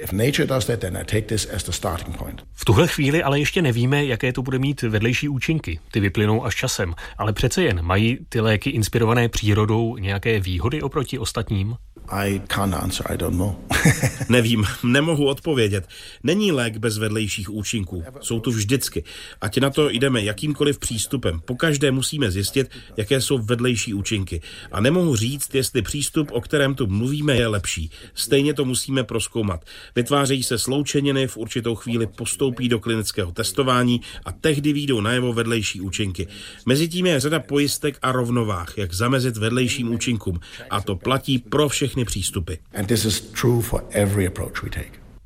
V 2.54 2.66
tuhle 2.66 2.88
chvíli 2.88 3.24
ale 3.24 3.40
ještě 3.40 3.62
nevíme, 3.62 4.06
jaké 4.06 4.34
to 4.34 4.42
bude 4.42 4.60
mít 4.60 4.82
vedlejší 4.82 5.30
účinky. 5.30 5.80
Ty 5.92 6.00
vyplynou 6.00 6.46
až 6.46 6.56
časem. 6.56 6.94
Ale 7.18 7.34
přece 7.34 7.64
jen 7.64 7.82
mají 7.82 8.18
ty 8.30 8.40
léky 8.40 8.70
inspirované 8.70 9.30
přírodou 9.30 9.98
nějaké 9.98 10.40
výhody 10.40 10.82
oproti 10.82 11.20
ostatním? 11.20 11.76
I 12.10 12.42
can't 12.48 12.74
answer, 12.74 13.12
I 13.12 13.18
don't 13.18 13.38
know. 13.38 13.56
Nevím, 14.30 14.66
nemohu 14.84 15.28
odpovědět. 15.28 15.88
Není 16.24 16.52
lék 16.52 16.78
bez 16.78 16.98
vedlejších 16.98 17.50
účinků. 17.50 18.04
Jsou 18.22 18.40
tu 18.40 18.52
vždycky. 18.52 19.04
Ať 19.42 19.58
na 19.58 19.70
to 19.70 19.90
jdeme 19.90 20.24
jakýmkoliv 20.24 20.80
přístupem. 20.80 21.40
Pokaždé 21.46 21.92
musíme 21.92 22.32
zjistit, 22.32 22.70
jaké 22.98 23.22
jsou 23.22 23.38
vedlejší 23.38 23.94
účinky. 23.94 24.42
A 24.72 24.82
nemohu 24.82 25.16
říct, 25.16 25.56
jestli 25.56 25.82
přístup, 25.82 26.32
o 26.32 26.42
kterém 26.42 26.76
tu 26.76 26.88
mluvíme, 26.88 27.36
je 27.36 27.48
lepší. 27.48 27.92
Stejně 28.14 28.54
to 28.54 28.66
musíme 28.66 29.04
proskoumat. 29.04 29.66
Vytvářejí 29.96 30.44
se 30.44 30.58
sloučeniny, 30.58 31.28
v 31.28 31.38
určitou 31.38 31.76
chvíli 31.76 32.08
postoupí 32.08 32.70
do 32.70 32.80
klinického 32.80 33.32
testování 33.32 34.02
a 34.26 34.32
tehdy 34.32 34.74
výjdou 34.74 35.02
najevo 35.02 35.34
vedlejší 35.34 35.82
účinky. 35.82 36.28
Mezitím 36.66 37.06
je 37.06 37.20
řada 37.20 37.40
pojistek 37.40 37.98
a 38.02 38.12
rovnovách, 38.12 38.78
jak 38.78 38.94
zamezit 38.94 39.38
vedlejším 39.38 39.94
účinkům. 39.94 40.40
A 40.70 40.82
to 40.82 40.96
platí 40.96 41.40
pro 41.40 41.70
všechny 41.70 41.95
všechny 41.96 42.06
přístupy. 42.06 42.54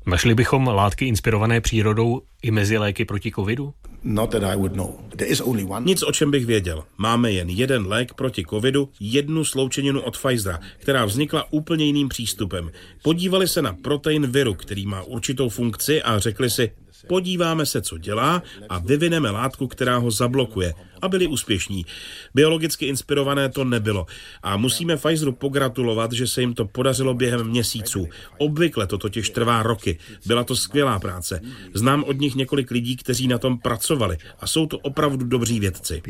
Našli 0.06 0.34
bychom 0.34 0.66
látky 0.66 1.06
inspirované 1.06 1.60
přírodou 1.60 2.22
i 2.42 2.50
mezi 2.50 2.78
léky 2.78 3.04
proti 3.04 3.32
covidu? 3.32 3.74
Not 4.04 4.30
that 4.30 4.42
I 4.44 4.56
would 4.56 4.72
know. 4.76 4.94
There 5.16 5.30
is 5.30 5.40
only 5.40 5.64
one. 5.64 5.86
Nic, 5.86 6.02
o 6.02 6.12
čem 6.12 6.30
bych 6.30 6.46
věděl. 6.46 6.84
Máme 6.98 7.32
jen 7.32 7.48
jeden 7.48 7.86
lék 7.86 8.14
proti 8.14 8.44
covidu, 8.50 8.88
jednu 9.00 9.44
sloučeninu 9.44 10.00
od 10.00 10.18
Pfizera, 10.18 10.60
která 10.78 11.04
vznikla 11.04 11.52
úplně 11.52 11.84
jiným 11.84 12.08
přístupem. 12.08 12.70
Podívali 13.02 13.48
se 13.48 13.62
na 13.62 13.72
protein 13.72 14.26
viru, 14.26 14.54
který 14.54 14.86
má 14.86 15.02
určitou 15.02 15.48
funkci 15.48 16.02
a 16.02 16.18
řekli 16.18 16.50
si, 16.50 16.70
podíváme 17.06 17.66
se, 17.66 17.82
co 17.82 17.98
dělá 17.98 18.42
a 18.68 18.78
vyvineme 18.78 19.30
látku, 19.30 19.66
která 19.66 19.98
ho 19.98 20.10
zablokuje 20.10 20.74
a 21.02 21.08
byli 21.08 21.26
úspěšní. 21.26 21.86
Biologicky 22.34 22.86
inspirované 22.86 23.48
to 23.48 23.64
nebylo 23.64 24.06
a 24.42 24.56
musíme 24.56 24.96
Pfizeru 24.96 25.32
pogratulovat, 25.32 26.12
že 26.12 26.26
se 26.26 26.40
jim 26.40 26.54
to 26.54 26.64
podařilo 26.64 27.14
během 27.14 27.48
měsíců. 27.48 28.06
Obvykle 28.38 28.86
to 28.86 28.98
totiž 28.98 29.30
trvá 29.30 29.62
roky. 29.62 29.98
Byla 30.26 30.44
to 30.44 30.56
skvělá 30.56 30.98
práce. 30.98 31.40
Znám 31.74 32.04
od 32.04 32.20
nich 32.20 32.34
několik 32.34 32.70
lidí, 32.70 32.96
kteří 32.96 33.28
na 33.28 33.38
tom 33.38 33.58
pracovali 33.58 34.16
a 34.40 34.46
jsou 34.46 34.66
to 34.66 34.78
opravdu 34.78 35.24
dobří 35.24 35.60
vědci. 35.60 36.02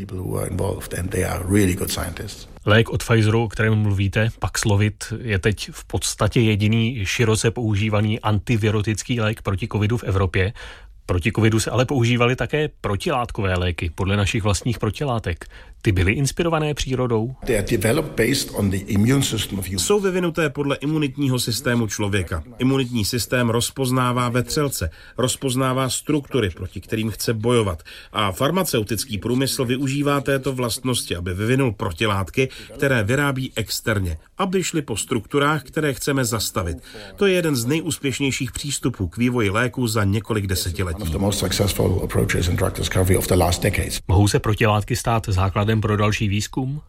Lék 2.66 2.90
od 2.90 3.04
Pfizeru, 3.04 3.44
o 3.44 3.49
kterém 3.49 3.75
mluvíte, 3.75 4.28
Paxlovid, 4.38 5.04
je 5.23 5.38
teď 5.38 5.70
v 5.73 5.85
podstatě 5.85 6.40
jediný 6.40 7.00
široce 7.04 7.50
používaný 7.50 8.20
antivirotický 8.20 9.20
lék 9.20 9.42
proti 9.42 9.68
covidu 9.68 9.97
v 9.97 10.04
Evropě. 10.04 10.52
Proti 11.11 11.33
covidu 11.33 11.61
se 11.61 11.71
ale 11.71 11.85
používaly 11.85 12.37
také 12.37 12.69
protilátkové 12.81 13.55
léky 13.55 13.90
podle 13.95 14.17
našich 14.17 14.43
vlastních 14.43 14.79
protilátek. 14.79 15.47
Ty 15.83 15.93
byly 15.93 16.13
inspirované 16.13 16.75
přírodou? 16.75 17.35
Jsou 19.79 20.01
vyvinuté 20.01 20.51
podle 20.51 20.77
imunitního 20.77 21.39
systému 21.39 21.87
člověka. 21.87 22.43
Imunitní 22.59 23.05
systém 23.05 23.51
rozpoznává 23.51 24.29
vetřelce, 24.29 24.91
rozpoznává 25.19 25.89
struktury, 25.89 26.51
proti 26.51 26.81
kterým 26.81 27.11
chce 27.11 27.35
bojovat. 27.35 27.83
A 28.13 28.33
farmaceutický 28.33 29.19
průmysl 29.19 29.65
využívá 29.65 30.21
této 30.21 30.53
vlastnosti, 30.53 31.17
aby 31.17 31.35
vyvinul 31.35 31.73
protilátky, 31.73 32.49
které 32.75 33.03
vyrábí 33.03 33.53
externě, 33.57 34.19
aby 34.39 34.63
šly 34.63 34.83
po 34.83 34.97
strukturách, 34.97 35.63
které 35.63 35.95
chceme 35.95 36.25
zastavit. 36.25 36.77
To 37.17 37.27
je 37.27 37.35
jeden 37.35 37.57
z 37.57 37.65
nejúspěšnějších 37.65 38.53
přístupů 38.53 39.09
k 39.09 39.17
vývoji 39.17 39.51
léku 39.51 39.87
za 39.87 40.05
několik 40.05 40.47
desetiletí. 40.47 41.05
Mohou 44.09 44.29
se 44.29 44.39
protilátky 44.39 44.97
stát 44.97 45.25
základem 45.29 45.70
pro 45.77 45.97
další 45.97 46.29
výzkum? 46.29 46.81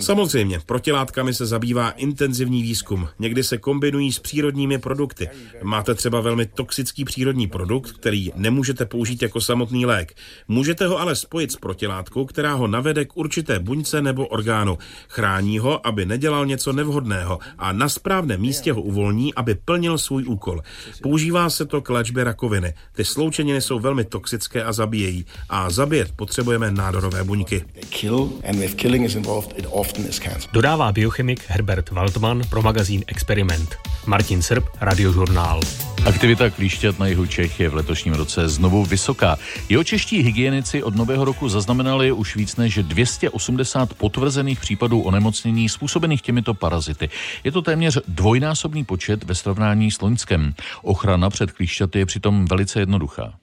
Samozřejmě, 0.00 0.60
protilátkami 0.66 1.34
se 1.34 1.46
zabývá 1.46 1.90
intenzivní 1.90 2.62
výzkum. 2.62 3.08
Někdy 3.18 3.44
se 3.44 3.58
kombinují 3.58 4.12
s 4.12 4.18
přírodními 4.18 4.78
produkty. 4.78 5.28
Máte 5.62 5.94
třeba 5.94 6.20
velmi 6.20 6.46
toxický 6.46 7.04
přírodní 7.04 7.46
produkt, 7.46 7.92
který 7.92 8.30
nemůžete 8.36 8.86
použít 8.86 9.22
jako 9.22 9.40
samotný 9.40 9.86
lék. 9.86 10.14
Můžete 10.48 10.86
ho 10.86 11.00
ale 11.00 11.16
spojit 11.16 11.52
s 11.52 11.56
protilátkou, 11.56 12.24
která 12.24 12.54
ho 12.54 12.66
navede 12.66 13.04
k 13.04 13.16
určité 13.16 13.58
buňce 13.58 14.02
nebo 14.02 14.26
orgánu. 14.26 14.78
Chrání 15.08 15.58
ho, 15.58 15.86
aby 15.86 16.06
nedělal 16.06 16.46
něco 16.46 16.72
nevhodného 16.72 17.38
a 17.58 17.72
na 17.72 17.88
správném 17.88 18.40
místě 18.40 18.72
ho 18.72 18.82
uvolní, 18.82 19.34
aby 19.34 19.54
plnil 19.54 19.98
svůj 19.98 20.24
úkol. 20.26 20.60
Používá 21.02 21.50
se 21.50 21.66
to 21.66 21.80
k 21.80 21.90
léčbě 21.90 22.24
rakoviny. 22.24 22.74
Ty 22.92 23.04
sloučeniny 23.04 23.60
jsou 23.60 23.78
velmi 23.78 24.04
toxické 24.04 24.64
a 24.64 24.72
zabíjejí. 24.72 25.26
A 25.48 25.70
zabít 25.70 26.12
potřebujeme 26.16 26.70
nádorové 26.70 27.24
buňky. 27.24 27.64
Dodává 30.52 30.92
biochemik 30.92 31.44
Herbert 31.48 31.90
Waldman 31.90 32.42
pro 32.50 32.62
magazín 32.62 33.04
Experiment. 33.06 33.76
Martin 34.06 34.42
Srb, 34.42 34.64
Radiožurnál. 34.80 35.60
Aktivita 36.06 36.50
klíšťat 36.50 36.98
na 36.98 37.06
jihu 37.06 37.26
Čech 37.26 37.60
je 37.60 37.68
v 37.68 37.74
letošním 37.74 38.14
roce 38.14 38.48
znovu 38.48 38.84
vysoká. 38.84 39.38
Jeho 39.68 39.84
čeští 39.84 40.22
hygienici 40.22 40.82
od 40.82 40.96
nového 40.96 41.24
roku 41.24 41.48
zaznamenali 41.48 42.12
už 42.12 42.36
víc 42.36 42.56
než 42.56 42.78
280 42.82 43.94
potvrzených 43.94 44.60
případů 44.60 45.00
onemocnění 45.00 45.68
způsobených 45.68 46.22
těmito 46.22 46.54
parazity. 46.54 47.08
Je 47.44 47.52
to 47.52 47.62
téměř 47.62 47.98
dvojnásobný 48.08 48.84
počet 48.84 49.24
ve 49.24 49.34
srovnání 49.34 49.90
s 49.90 50.00
Loňskem. 50.00 50.54
Ochrana 50.82 51.30
před 51.30 51.52
klíšťaty 51.52 51.98
je 51.98 52.06
přitom 52.06 52.46
velice 52.46 52.80
jednoduchá. 52.80 53.34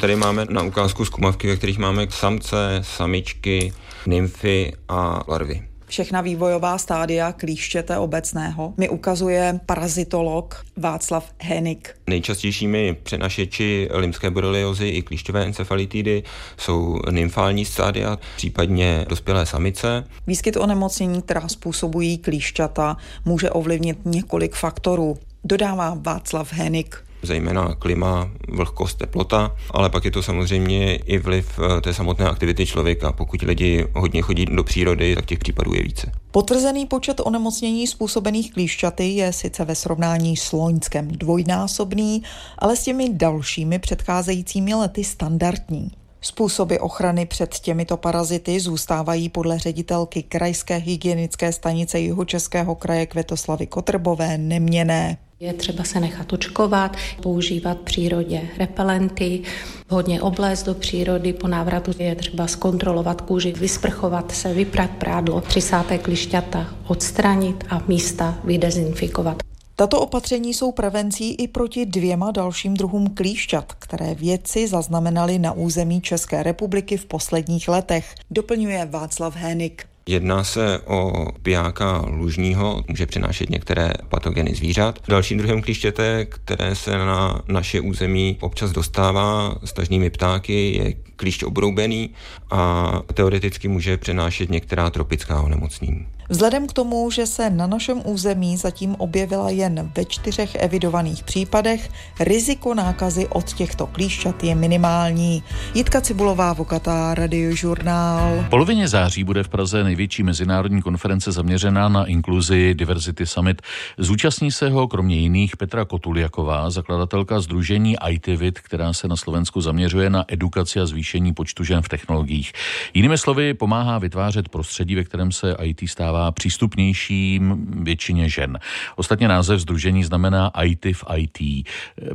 Tady 0.00 0.16
máme 0.16 0.46
na 0.50 0.62
ukázku 0.62 1.04
zkumavky, 1.04 1.48
ve 1.48 1.56
kterých 1.56 1.78
máme 1.78 2.06
samce, 2.10 2.80
samičky, 2.82 3.72
nymfy 4.06 4.72
a 4.88 5.22
larvy. 5.28 5.62
Všechna 5.86 6.20
vývojová 6.20 6.78
stádia 6.78 7.32
klíštěte 7.32 7.98
obecného 7.98 8.74
mi 8.76 8.88
ukazuje 8.88 9.60
parazitolog 9.66 10.64
Václav 10.76 11.32
Henik. 11.40 11.94
Nejčastějšími 12.06 12.96
přenašeči 13.02 13.88
limské 13.92 14.30
boreliozy 14.30 14.88
i 14.88 15.02
klíšťové 15.02 15.44
encefalitidy 15.44 16.22
jsou 16.56 16.98
nymfální 17.10 17.64
stádia, 17.64 18.18
případně 18.36 19.06
dospělé 19.08 19.46
samice. 19.46 20.04
Výskyt 20.26 20.56
onemocnění, 20.56 21.22
která 21.22 21.48
způsobují 21.48 22.18
klíšťata, 22.18 22.96
může 23.24 23.50
ovlivnit 23.50 23.98
několik 24.04 24.54
faktorů, 24.54 25.18
dodává 25.44 25.96
Václav 26.00 26.52
Henik 26.52 27.07
zejména 27.22 27.74
klima, 27.74 28.30
vlhkost, 28.48 28.98
teplota, 28.98 29.56
ale 29.70 29.90
pak 29.90 30.04
je 30.04 30.10
to 30.10 30.22
samozřejmě 30.22 30.96
i 30.96 31.18
vliv 31.18 31.58
eh, 31.58 31.80
té 31.80 31.94
samotné 31.94 32.26
aktivity 32.26 32.66
člověka. 32.66 33.12
Pokud 33.12 33.42
lidi 33.42 33.86
hodně 33.94 34.22
chodí 34.22 34.46
do 34.46 34.64
přírody, 34.64 35.14
tak 35.14 35.26
těch 35.26 35.38
případů 35.38 35.74
je 35.74 35.82
více. 35.82 36.12
Potvrzený 36.30 36.86
počet 36.86 37.20
onemocnění 37.24 37.86
způsobených 37.86 38.52
klíšťaty 38.52 39.04
je 39.08 39.32
sice 39.32 39.64
ve 39.64 39.74
srovnání 39.74 40.36
s 40.36 40.52
loňskem 40.52 41.08
dvojnásobný, 41.08 42.22
ale 42.58 42.76
s 42.76 42.82
těmi 42.82 43.08
dalšími 43.12 43.78
předcházejícími 43.78 44.74
lety 44.74 45.04
standardní. 45.04 45.97
Způsoby 46.20 46.76
ochrany 46.80 47.26
před 47.26 47.54
těmito 47.54 47.96
parazity 47.96 48.60
zůstávají 48.60 49.28
podle 49.28 49.58
ředitelky 49.58 50.22
Krajské 50.22 50.76
hygienické 50.76 51.52
stanice 51.52 51.98
Jihočeského 51.98 52.74
kraje 52.74 53.06
Kvetoslavy 53.06 53.66
Kotrbové 53.66 54.38
neměné. 54.38 55.18
Je 55.40 55.52
třeba 55.52 55.84
se 55.84 56.00
nechat 56.00 56.32
očkovat, 56.32 56.96
používat 57.22 57.78
v 57.78 57.84
přírodě 57.84 58.42
repelenty, 58.58 59.42
hodně 59.88 60.22
oblézt 60.22 60.66
do 60.66 60.74
přírody, 60.74 61.32
po 61.32 61.48
návratu 61.48 61.90
je 61.98 62.14
třeba 62.14 62.46
zkontrolovat 62.46 63.20
kůži, 63.20 63.52
vysprchovat 63.52 64.32
se, 64.32 64.54
vyprat 64.54 64.90
prádlo, 64.90 65.40
přisáté 65.40 65.98
klišťata 65.98 66.66
odstranit 66.86 67.64
a 67.70 67.82
místa 67.88 68.38
vydezinfikovat. 68.44 69.47
Tato 69.80 70.00
opatření 70.00 70.54
jsou 70.54 70.72
prevencí 70.72 71.34
i 71.34 71.48
proti 71.48 71.86
dvěma 71.86 72.30
dalším 72.30 72.74
druhům 72.74 73.14
klíšťat, 73.14 73.72
které 73.72 74.14
vědci 74.14 74.68
zaznamenali 74.68 75.38
na 75.38 75.52
území 75.52 76.00
České 76.00 76.42
republiky 76.42 76.96
v 76.96 77.04
posledních 77.04 77.68
letech, 77.68 78.14
doplňuje 78.30 78.86
Václav 78.86 79.36
Hénik. 79.36 79.86
Jedná 80.06 80.44
se 80.44 80.78
o 80.78 81.26
pijáka 81.42 82.04
lužního, 82.08 82.84
může 82.88 83.06
přinášet 83.06 83.50
některé 83.50 83.92
patogeny 84.08 84.54
zvířat. 84.54 84.98
Dalším 85.08 85.38
druhem 85.38 85.62
klíštěte, 85.62 86.24
které 86.24 86.74
se 86.74 86.98
na 86.98 87.42
naše 87.48 87.80
území 87.80 88.36
občas 88.40 88.72
dostává 88.72 89.58
s 89.64 89.72
tažnými 89.72 90.10
ptáky, 90.10 90.72
je 90.72 90.94
klíšť 91.16 91.44
obroubený 91.44 92.10
a 92.50 92.92
teoreticky 93.14 93.68
může 93.68 93.96
přenášet 93.96 94.50
některá 94.50 94.90
tropická 94.90 95.42
onemocnění. 95.42 96.06
Vzhledem 96.30 96.66
k 96.66 96.72
tomu, 96.72 97.10
že 97.10 97.26
se 97.26 97.50
na 97.50 97.66
našem 97.66 98.02
území 98.04 98.56
zatím 98.56 98.94
objevila 98.98 99.50
jen 99.50 99.90
ve 99.96 100.04
čtyřech 100.04 100.54
evidovaných 100.54 101.24
případech, 101.24 101.90
riziko 102.20 102.74
nákazy 102.74 103.26
od 103.26 103.52
těchto 103.52 103.86
klíšťat 103.86 104.44
je 104.44 104.54
minimální. 104.54 105.42
Jitka 105.74 106.00
Cibulová, 106.00 106.52
Vokatá, 106.52 107.14
Radiožurnál. 107.14 108.44
V 108.46 108.48
polovině 108.48 108.88
září 108.88 109.24
bude 109.24 109.42
v 109.42 109.48
Praze 109.48 109.84
největší 109.84 110.22
mezinárodní 110.22 110.82
konference 110.82 111.32
zaměřená 111.32 111.88
na 111.88 112.04
inkluzi 112.04 112.74
Diversity 112.74 113.26
Summit. 113.26 113.62
Zúčastní 113.98 114.52
se 114.52 114.70
ho 114.70 114.88
kromě 114.88 115.16
jiných 115.16 115.56
Petra 115.56 115.84
Kotuliaková, 115.84 116.70
zakladatelka 116.70 117.40
Združení 117.40 117.96
ITVIT, 118.10 118.60
která 118.60 118.92
se 118.92 119.08
na 119.08 119.16
Slovensku 119.16 119.60
zaměřuje 119.60 120.10
na 120.10 120.24
edukaci 120.28 120.80
a 120.80 120.86
zvýšení 120.86 121.34
počtu 121.34 121.64
žen 121.64 121.82
v 121.82 121.88
technologiích. 121.88 122.52
Jinými 122.94 123.18
slovy, 123.18 123.54
pomáhá 123.54 123.98
vytvářet 123.98 124.48
prostředí, 124.48 124.94
ve 124.94 125.04
kterém 125.04 125.32
se 125.32 125.56
IT 125.62 125.80
stává 125.90 126.17
stává 126.18 126.32
přístupnějším 126.32 127.66
většině 127.84 128.28
žen. 128.28 128.58
Ostatně 128.96 129.28
název 129.28 129.58
združení 129.60 130.04
znamená 130.04 130.50
IT 130.64 130.84
v 130.84 131.04
IT. 131.16 131.38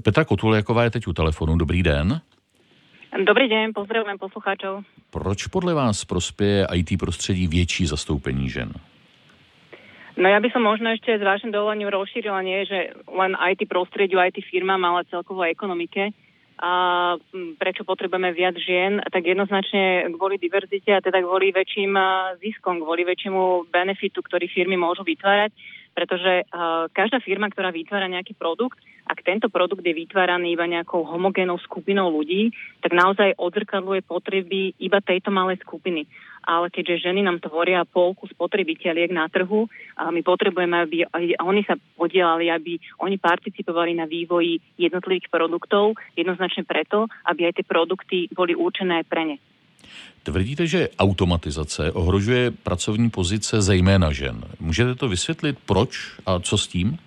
Petra 0.04 0.26
Kotuljaková 0.26 0.84
je 0.84 0.90
teď 0.90 1.08
u 1.08 1.14
telefonu. 1.14 1.56
Dobrý 1.58 1.84
den. 1.84 2.22
Dobrý 3.26 3.48
den, 3.50 3.72
pozdravujem 3.76 4.18
poslucháčov. 4.18 4.84
Proč 5.10 5.48
podle 5.48 5.74
vás 5.74 6.06
prospěje 6.06 6.68
IT 6.74 7.00
prostředí 7.00 7.48
větší 7.48 7.86
zastoupení 7.86 8.50
žen? 8.50 8.74
No 10.18 10.30
ja 10.30 10.38
by 10.38 10.50
som 10.54 10.62
možno 10.62 10.94
ešte 10.94 11.18
s 11.18 11.26
vašim 11.26 11.50
dovolením 11.50 11.90
rozšírila 11.90 12.46
nie, 12.46 12.70
že 12.70 12.94
len 13.10 13.34
IT 13.34 13.66
prostrediu, 13.66 14.22
IT 14.22 14.46
firmám, 14.46 14.86
ale 14.86 15.10
celkovo 15.10 15.42
ekonomike 15.42 16.14
a 16.60 16.72
prečo 17.58 17.82
potrebujeme 17.86 18.30
viac 18.34 18.58
žien, 18.62 19.02
tak 19.10 19.26
jednoznačne 19.26 20.10
kvôli 20.14 20.38
diverzite 20.38 20.94
a 20.94 21.04
teda 21.04 21.22
kvôli 21.26 21.50
väčším 21.50 21.98
ziskom, 22.40 22.82
kvôli 22.82 23.04
väčšiemu 23.06 23.68
benefitu, 23.74 24.22
ktorý 24.22 24.46
firmy 24.50 24.78
môžu 24.78 25.02
vytvárať, 25.02 25.52
pretože 25.94 26.46
každá 26.94 27.22
firma, 27.22 27.50
ktorá 27.50 27.70
vytvára 27.70 28.10
nejaký 28.10 28.34
produkt, 28.38 28.82
ak 29.04 29.20
tento 29.22 29.52
produkt 29.52 29.84
je 29.84 29.94
vytváraný 29.94 30.56
iba 30.56 30.64
nejakou 30.64 31.04
homogénou 31.04 31.60
skupinou 31.60 32.08
ľudí, 32.08 32.56
tak 32.80 32.96
naozaj 32.96 33.36
odzrkadluje 33.36 34.02
potreby 34.08 34.74
iba 34.80 35.04
tejto 35.04 35.30
malej 35.30 35.60
skupiny 35.62 36.08
ale 36.44 36.70
keďže 36.70 37.10
ženy 37.10 37.24
nám 37.24 37.40
tvoria 37.40 37.88
polku 37.88 38.28
spotrebiteľiek 38.28 39.10
na 39.16 39.32
trhu, 39.32 39.66
a 39.98 40.12
my 40.12 40.22
potrebujeme, 40.22 40.76
aby 40.84 41.08
oni 41.40 41.62
sa 41.64 41.80
podielali, 41.96 42.52
aby 42.52 42.78
oni 43.00 43.18
participovali 43.18 43.96
na 43.96 44.06
vývoji 44.06 44.60
jednotlivých 44.78 45.32
produktov, 45.32 45.96
jednoznačne 46.20 46.68
preto, 46.68 47.08
aby 47.26 47.48
aj 47.48 47.54
tie 47.58 47.66
produkty 47.66 48.18
boli 48.36 48.54
určené 48.54 49.08
pre 49.08 49.24
ne. 49.26 49.38
Tvrdíte, 50.24 50.64
že 50.64 50.88
automatizace 50.96 51.92
ohrožuje 51.92 52.52
pracovní 52.52 53.10
pozice 53.10 53.62
zejména 53.62 54.12
žen. 54.12 54.44
Můžete 54.60 54.96
to 54.96 55.08
vysvětlit, 55.08 55.60
proč 55.66 56.20
a 56.26 56.40
co 56.40 56.58
s 56.58 56.68
tím? 56.68 56.98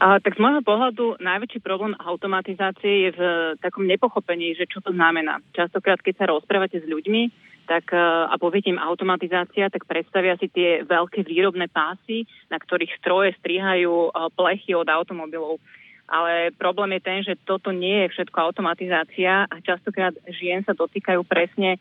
A, 0.00 0.20
tak 0.20 0.36
z 0.36 0.42
môjho 0.42 0.60
pohľadu 0.60 1.16
najväčší 1.22 1.64
problém 1.64 1.94
automatizácie 1.96 3.08
je 3.08 3.10
v 3.14 3.20
takom 3.62 3.86
nepochopení, 3.86 4.52
že 4.52 4.66
čo 4.68 4.82
to 4.82 4.92
znamená. 4.92 5.40
Častokrát, 5.56 6.02
keď 6.02 6.14
sa 6.18 6.26
rozprávate 6.28 6.82
s 6.82 6.86
ľuďmi, 6.90 7.22
tak 7.64 7.92
e, 7.92 7.98
a 8.00 8.34
poviete 8.36 8.70
im 8.70 8.80
automatizácia, 8.80 9.72
tak 9.72 9.88
predstavia 9.88 10.36
si 10.36 10.52
tie 10.52 10.84
veľké 10.84 11.24
výrobné 11.24 11.68
pásy, 11.72 12.28
na 12.52 12.60
ktorých 12.60 12.96
stroje 13.00 13.32
strihajú 13.40 14.08
e, 14.08 14.10
plechy 14.36 14.72
od 14.76 14.88
automobilov. 14.88 15.58
Ale 16.04 16.52
problém 16.60 17.00
je 17.00 17.02
ten, 17.02 17.18
že 17.24 17.40
toto 17.48 17.72
nie 17.72 18.04
je 18.04 18.12
všetko 18.12 18.36
automatizácia 18.36 19.48
a 19.48 19.54
častokrát 19.64 20.12
žien 20.28 20.60
sa 20.60 20.76
dotýkajú 20.76 21.24
presne 21.24 21.80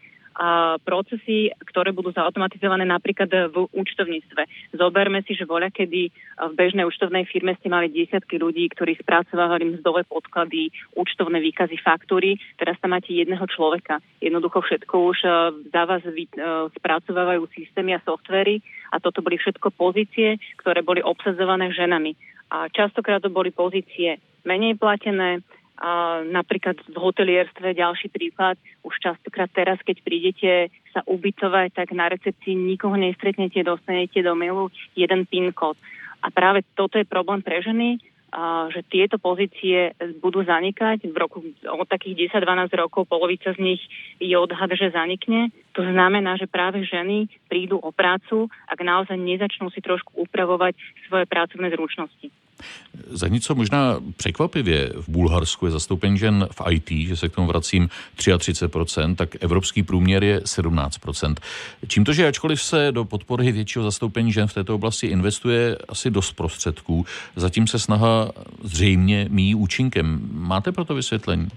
procesy, 0.82 1.54
ktoré 1.70 1.94
budú 1.94 2.10
zautomatizované 2.10 2.84
napríklad 2.90 3.30
v 3.54 3.70
účtovníctve. 3.70 4.74
Zoberme 4.74 5.22
si, 5.24 5.38
že 5.38 5.46
voľa 5.46 5.70
kedy 5.70 6.10
v 6.10 6.54
bežnej 6.58 6.86
účtovnej 6.90 7.30
firme 7.30 7.54
ste 7.62 7.70
mali 7.70 7.94
desiatky 7.94 8.42
ľudí, 8.42 8.66
ktorí 8.74 8.98
spracovávali 8.98 9.78
mzdové 9.78 10.04
podklady, 10.10 10.74
účtovné 10.98 11.38
výkazy, 11.38 11.78
faktúry. 11.78 12.42
Teraz 12.58 12.82
tam 12.82 12.98
máte 12.98 13.14
jedného 13.14 13.46
človeka. 13.46 14.02
Jednoducho 14.18 14.66
všetko 14.66 14.96
už 15.14 15.20
e, 15.22 15.30
za 15.70 15.84
vás 15.86 16.02
uh, 16.06 16.70
spracovávajú 16.74 17.46
systémy 17.54 17.98
a 17.98 18.04
softvery 18.04 18.62
a 18.94 18.98
toto 18.98 19.22
boli 19.22 19.38
všetko 19.38 19.74
pozície, 19.74 20.42
ktoré 20.62 20.82
boli 20.82 21.02
obsadzované 21.06 21.70
ženami. 21.74 22.18
A 22.54 22.70
častokrát 22.70 23.22
to 23.22 23.34
boli 23.34 23.50
pozície 23.50 24.22
menej 24.46 24.78
platené, 24.78 25.42
A 25.78 26.22
napríklad 26.22 26.78
v 26.86 26.98
hotelierstve, 26.98 27.74
ďalší 27.74 28.14
príklad, 28.14 28.62
už 28.86 28.94
častokrát 29.02 29.50
teraz, 29.50 29.82
keď 29.82 30.06
prídete 30.06 30.52
sa 30.94 31.02
ubytovať, 31.10 31.74
tak 31.74 31.92
na 31.98 32.08
recepcii 32.14 32.54
nikoho 32.54 32.94
nestretnete, 32.94 33.66
dostanete 33.66 34.22
do 34.22 34.38
mailu 34.38 34.70
jeden 34.94 35.26
PIN 35.26 35.50
kód. 35.50 35.76
A 36.22 36.30
práve 36.30 36.62
toto 36.78 37.02
je 37.02 37.10
problém 37.10 37.42
pre 37.42 37.60
ženy, 37.60 37.98
že 38.74 38.82
tieto 38.90 39.22
pozície 39.22 39.94
budú 40.18 40.42
zanikať. 40.42 41.06
V 41.06 41.18
roku 41.18 41.38
od 41.70 41.86
takých 41.86 42.34
10-12 42.34 42.66
rokov 42.82 43.06
polovica 43.06 43.54
z 43.54 43.62
nich 43.62 43.82
je 44.18 44.34
odhad, 44.34 44.74
že 44.74 44.90
zanikne. 44.90 45.54
To 45.78 45.86
znamená, 45.86 46.34
že 46.42 46.50
práve 46.50 46.82
ženy 46.82 47.30
prídu 47.46 47.78
o 47.78 47.94
prácu, 47.94 48.50
ak 48.66 48.82
naozaj 48.82 49.18
nezačnú 49.22 49.70
si 49.70 49.86
trošku 49.86 50.18
upravovať 50.18 50.74
svoje 51.06 51.30
pracovné 51.30 51.70
zručnosti. 51.78 52.34
Za 53.10 53.28
něco 53.28 53.56
možná 53.56 54.00
překvapivě 54.18 54.92
v 54.96 55.10
Bulharsku 55.10 55.66
je 55.66 55.72
zastoupení 55.72 56.18
žen 56.18 56.48
v 56.52 56.62
IT, 56.72 57.08
že 57.08 57.18
se 57.18 57.30
k 57.30 57.36
tomu 57.36 57.48
vracím 57.48 57.90
33%, 58.18 59.16
tak 59.16 59.44
evropský 59.44 59.84
průměr 59.84 60.24
je 60.24 60.40
17%. 60.40 61.36
Čím 61.88 62.06
to, 62.06 62.14
že 62.14 62.28
ačkoliv 62.28 62.62
se 62.62 62.92
do 62.92 63.06
podpory 63.06 63.52
většího 63.52 63.84
zastoupení 63.84 64.32
žen 64.32 64.48
v 64.48 64.54
této 64.54 64.76
oblasti 64.76 65.08
investuje 65.08 65.78
asi 65.90 66.12
dost 66.12 66.34
prostředků, 66.34 67.06
zatím 67.36 67.68
se 67.68 67.80
snaha 67.80 68.32
zřejmě 68.64 69.28
míjí 69.30 69.56
účinkem. 69.56 70.30
Máte 70.32 70.72
pro 70.72 70.86
to 70.86 70.96
vysvětlení? 70.96 71.48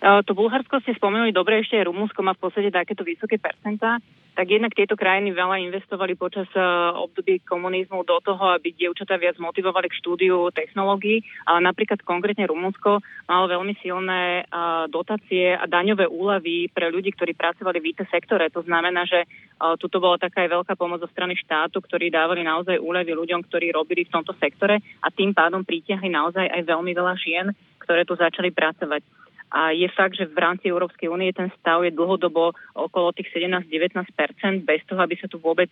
To 0.00 0.32
Bulharsko 0.32 0.80
ste 0.80 0.96
spomenuli 0.96 1.28
dobre, 1.28 1.60
ešte 1.60 1.76
aj 1.76 1.92
Rumunsko 1.92 2.24
má 2.24 2.32
v 2.32 2.48
podstate 2.48 2.72
takéto 2.72 3.04
vysoké 3.04 3.36
percentá 3.36 4.00
tak 4.40 4.56
jednak 4.56 4.72
tieto 4.72 4.96
krajiny 4.96 5.36
veľa 5.36 5.60
investovali 5.68 6.16
počas 6.16 6.48
uh, 6.56 6.96
období 6.96 7.44
komunizmu 7.44 8.08
do 8.08 8.16
toho, 8.24 8.56
aby 8.56 8.72
dievčatá 8.72 9.20
viac 9.20 9.36
motivovali 9.36 9.92
k 9.92 9.98
štúdiu 10.00 10.48
technológií, 10.54 11.20
ale 11.44 11.60
napríklad 11.66 12.00
konkrétne 12.06 12.48
Rumunsko 12.48 13.04
malo 13.28 13.46
veľmi 13.52 13.76
silné 13.82 14.48
uh, 14.48 14.88
dotácie 14.88 15.52
a 15.52 15.68
daňové 15.68 16.08
úlavy 16.08 16.72
pre 16.72 16.88
ľudí, 16.88 17.12
ktorí 17.12 17.36
pracovali 17.36 17.78
v 17.84 17.88
IT 17.92 18.00
sektore. 18.08 18.48
To 18.54 18.64
znamená, 18.64 19.04
že 19.04 19.28
tuto 19.76 20.00
bola 20.00 20.16
taká 20.16 20.48
aj 20.48 20.56
veľká 20.56 20.72
pomoc 20.72 21.04
zo 21.04 21.12
strany 21.12 21.36
štátu, 21.36 21.84
ktorí 21.84 22.08
dávali 22.08 22.40
naozaj 22.40 22.80
úlevy 22.80 23.12
ľuďom, 23.12 23.44
ktorí 23.44 23.76
robili 23.76 24.08
v 24.08 24.14
tomto 24.16 24.32
sektore 24.40 24.80
a 25.04 25.12
tým 25.12 25.36
pádom 25.36 25.68
pritiahli 25.68 26.08
naozaj 26.08 26.48
aj 26.48 26.64
veľmi 26.64 26.96
veľa 26.96 27.14
žien, 27.20 27.52
ktoré 27.76 28.08
tu 28.08 28.16
začali 28.16 28.48
pracovať. 28.56 29.19
A 29.50 29.74
je 29.74 29.90
fakt, 29.90 30.14
že 30.14 30.30
v 30.30 30.38
rámci 30.38 30.70
Európskej 30.70 31.10
únie 31.10 31.34
ten 31.34 31.50
stav 31.58 31.82
je 31.82 31.90
dlhodobo 31.90 32.54
okolo 32.74 33.10
tých 33.10 33.34
17-19% 33.34 34.62
bez 34.62 34.80
toho, 34.86 35.00
aby 35.02 35.18
sa 35.18 35.26
tu 35.26 35.42
vôbec 35.42 35.70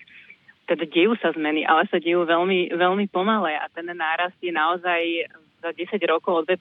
teda 0.69 0.85
dejú 0.85 1.17
sa 1.17 1.33
zmeny, 1.33 1.65
ale 1.65 1.89
sa 1.89 1.97
dejú 1.97 2.29
veľmi, 2.29 2.77
veľmi 2.77 3.09
pomalé 3.09 3.57
a 3.57 3.73
ten 3.73 3.89
nárast 3.89 4.37
je 4.45 4.53
naozaj 4.53 5.33
za 5.65 5.71
10 5.73 5.97
rokov 6.05 6.33
o 6.35 6.43
2% 6.45 6.59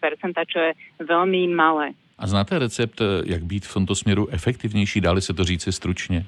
čo 0.47 0.59
je 0.59 0.71
veľmi 1.03 1.51
malé. 1.51 1.91
A 2.17 2.27
znáte 2.27 2.59
recept, 2.59 3.01
jak 3.25 3.43
být 3.43 3.65
v 3.65 3.73
tomto 3.73 3.95
směru 3.95 4.27
efektivnější? 4.31 5.01
Dali 5.01 5.21
se 5.21 5.33
to 5.33 5.43
říci 5.43 5.71
stručně? 5.71 6.25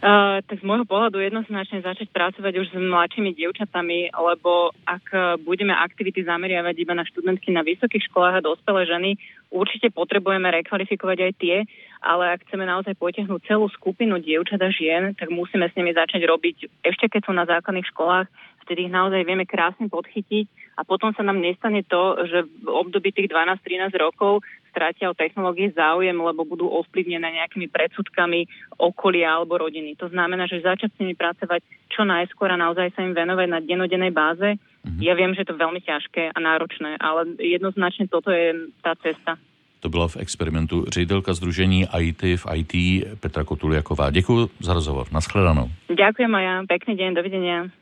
Uh, 0.00 0.40
tak 0.48 0.56
z 0.56 0.64
môjho 0.64 0.88
pohľadu 0.88 1.20
jednoznačne 1.20 1.84
začať 1.84 2.08
pracovať 2.08 2.56
už 2.56 2.72
s 2.72 2.76
mladšími 2.80 3.36
dievčatami, 3.36 4.08
lebo 4.08 4.72
ak 4.88 5.04
eh, 5.12 5.20
budeme 5.44 5.76
aktivity 5.76 6.24
zameriavať 6.24 6.72
iba 6.72 6.96
na 6.96 7.04
študentky 7.04 7.52
na 7.52 7.60
vysokých 7.60 8.08
školách 8.08 8.40
a 8.40 8.46
dospelé 8.48 8.88
ženy, 8.88 9.10
určite 9.52 9.92
potrebujeme 9.92 10.48
rekvalifikovať 10.48 11.18
aj 11.20 11.32
tie, 11.36 11.56
ale 12.00 12.32
ak 12.32 12.48
chceme 12.48 12.64
naozaj 12.64 12.96
potiahnuť 12.96 13.44
celú 13.44 13.68
skupinu 13.76 14.16
dievčat 14.24 14.64
a 14.64 14.72
žien, 14.72 15.12
tak 15.20 15.28
musíme 15.28 15.68
s 15.68 15.76
nimi 15.76 15.92
začať 15.92 16.24
robiť 16.24 16.80
ešte 16.80 17.12
keď 17.12 17.20
sú 17.28 17.36
na 17.36 17.44
základných 17.44 17.92
školách, 17.92 18.24
vtedy 18.64 18.88
ich 18.88 18.94
naozaj 18.96 19.20
vieme 19.28 19.44
krásne 19.44 19.92
podchytiť 19.92 20.48
a 20.78 20.80
potom 20.86 21.12
sa 21.12 21.22
nám 21.26 21.42
nestane 21.42 21.82
to, 21.84 22.16
že 22.26 22.46
v 22.46 22.68
období 22.68 23.12
tých 23.12 23.28
12-13 23.28 23.90
rokov 24.00 24.40
strátia 24.70 25.10
o 25.10 25.18
technológie 25.18 25.74
záujem, 25.74 26.14
lebo 26.14 26.46
budú 26.46 26.70
ovplyvnené 26.70 27.42
nejakými 27.42 27.66
predsudkami 27.68 28.46
okolia 28.78 29.36
alebo 29.36 29.58
rodiny. 29.58 29.98
To 29.98 30.06
znamená, 30.08 30.46
že 30.46 30.62
začať 30.62 30.94
s 30.94 31.00
nimi 31.02 31.18
pracovať 31.18 31.60
čo 31.90 32.06
najskôr 32.06 32.54
a 32.54 32.60
naozaj 32.60 32.94
sa 32.94 33.02
im 33.02 33.12
venovať 33.12 33.46
na 33.50 33.58
denodennej 33.58 34.14
báze. 34.14 34.56
Mm-hmm. 34.56 35.02
Ja 35.02 35.12
viem, 35.18 35.34
že 35.34 35.42
je 35.42 35.50
to 35.50 35.60
veľmi 35.60 35.82
ťažké 35.82 36.32
a 36.32 36.38
náročné, 36.38 36.96
ale 37.02 37.34
jednoznačne 37.36 38.06
toto 38.06 38.30
je 38.30 38.72
tá 38.80 38.94
cesta. 39.02 39.36
To 39.80 39.88
byla 39.88 40.08
v 40.08 40.16
experimentu 40.16 40.84
ředitelka 40.88 41.34
Združení 41.34 41.88
IT 41.98 42.22
v 42.22 42.44
IT 42.54 42.74
Petra 43.20 43.44
Kotuliaková. 43.44 44.10
Děkuji 44.10 44.48
za 44.60 44.72
rozhovor. 44.72 45.06
Naschledanou. 45.12 45.70
Ďakujem 45.88 46.34
a 46.36 46.40
ja. 46.40 46.54
Pekný 46.68 47.00
deň. 47.00 47.10
Dovidenia. 47.16 47.72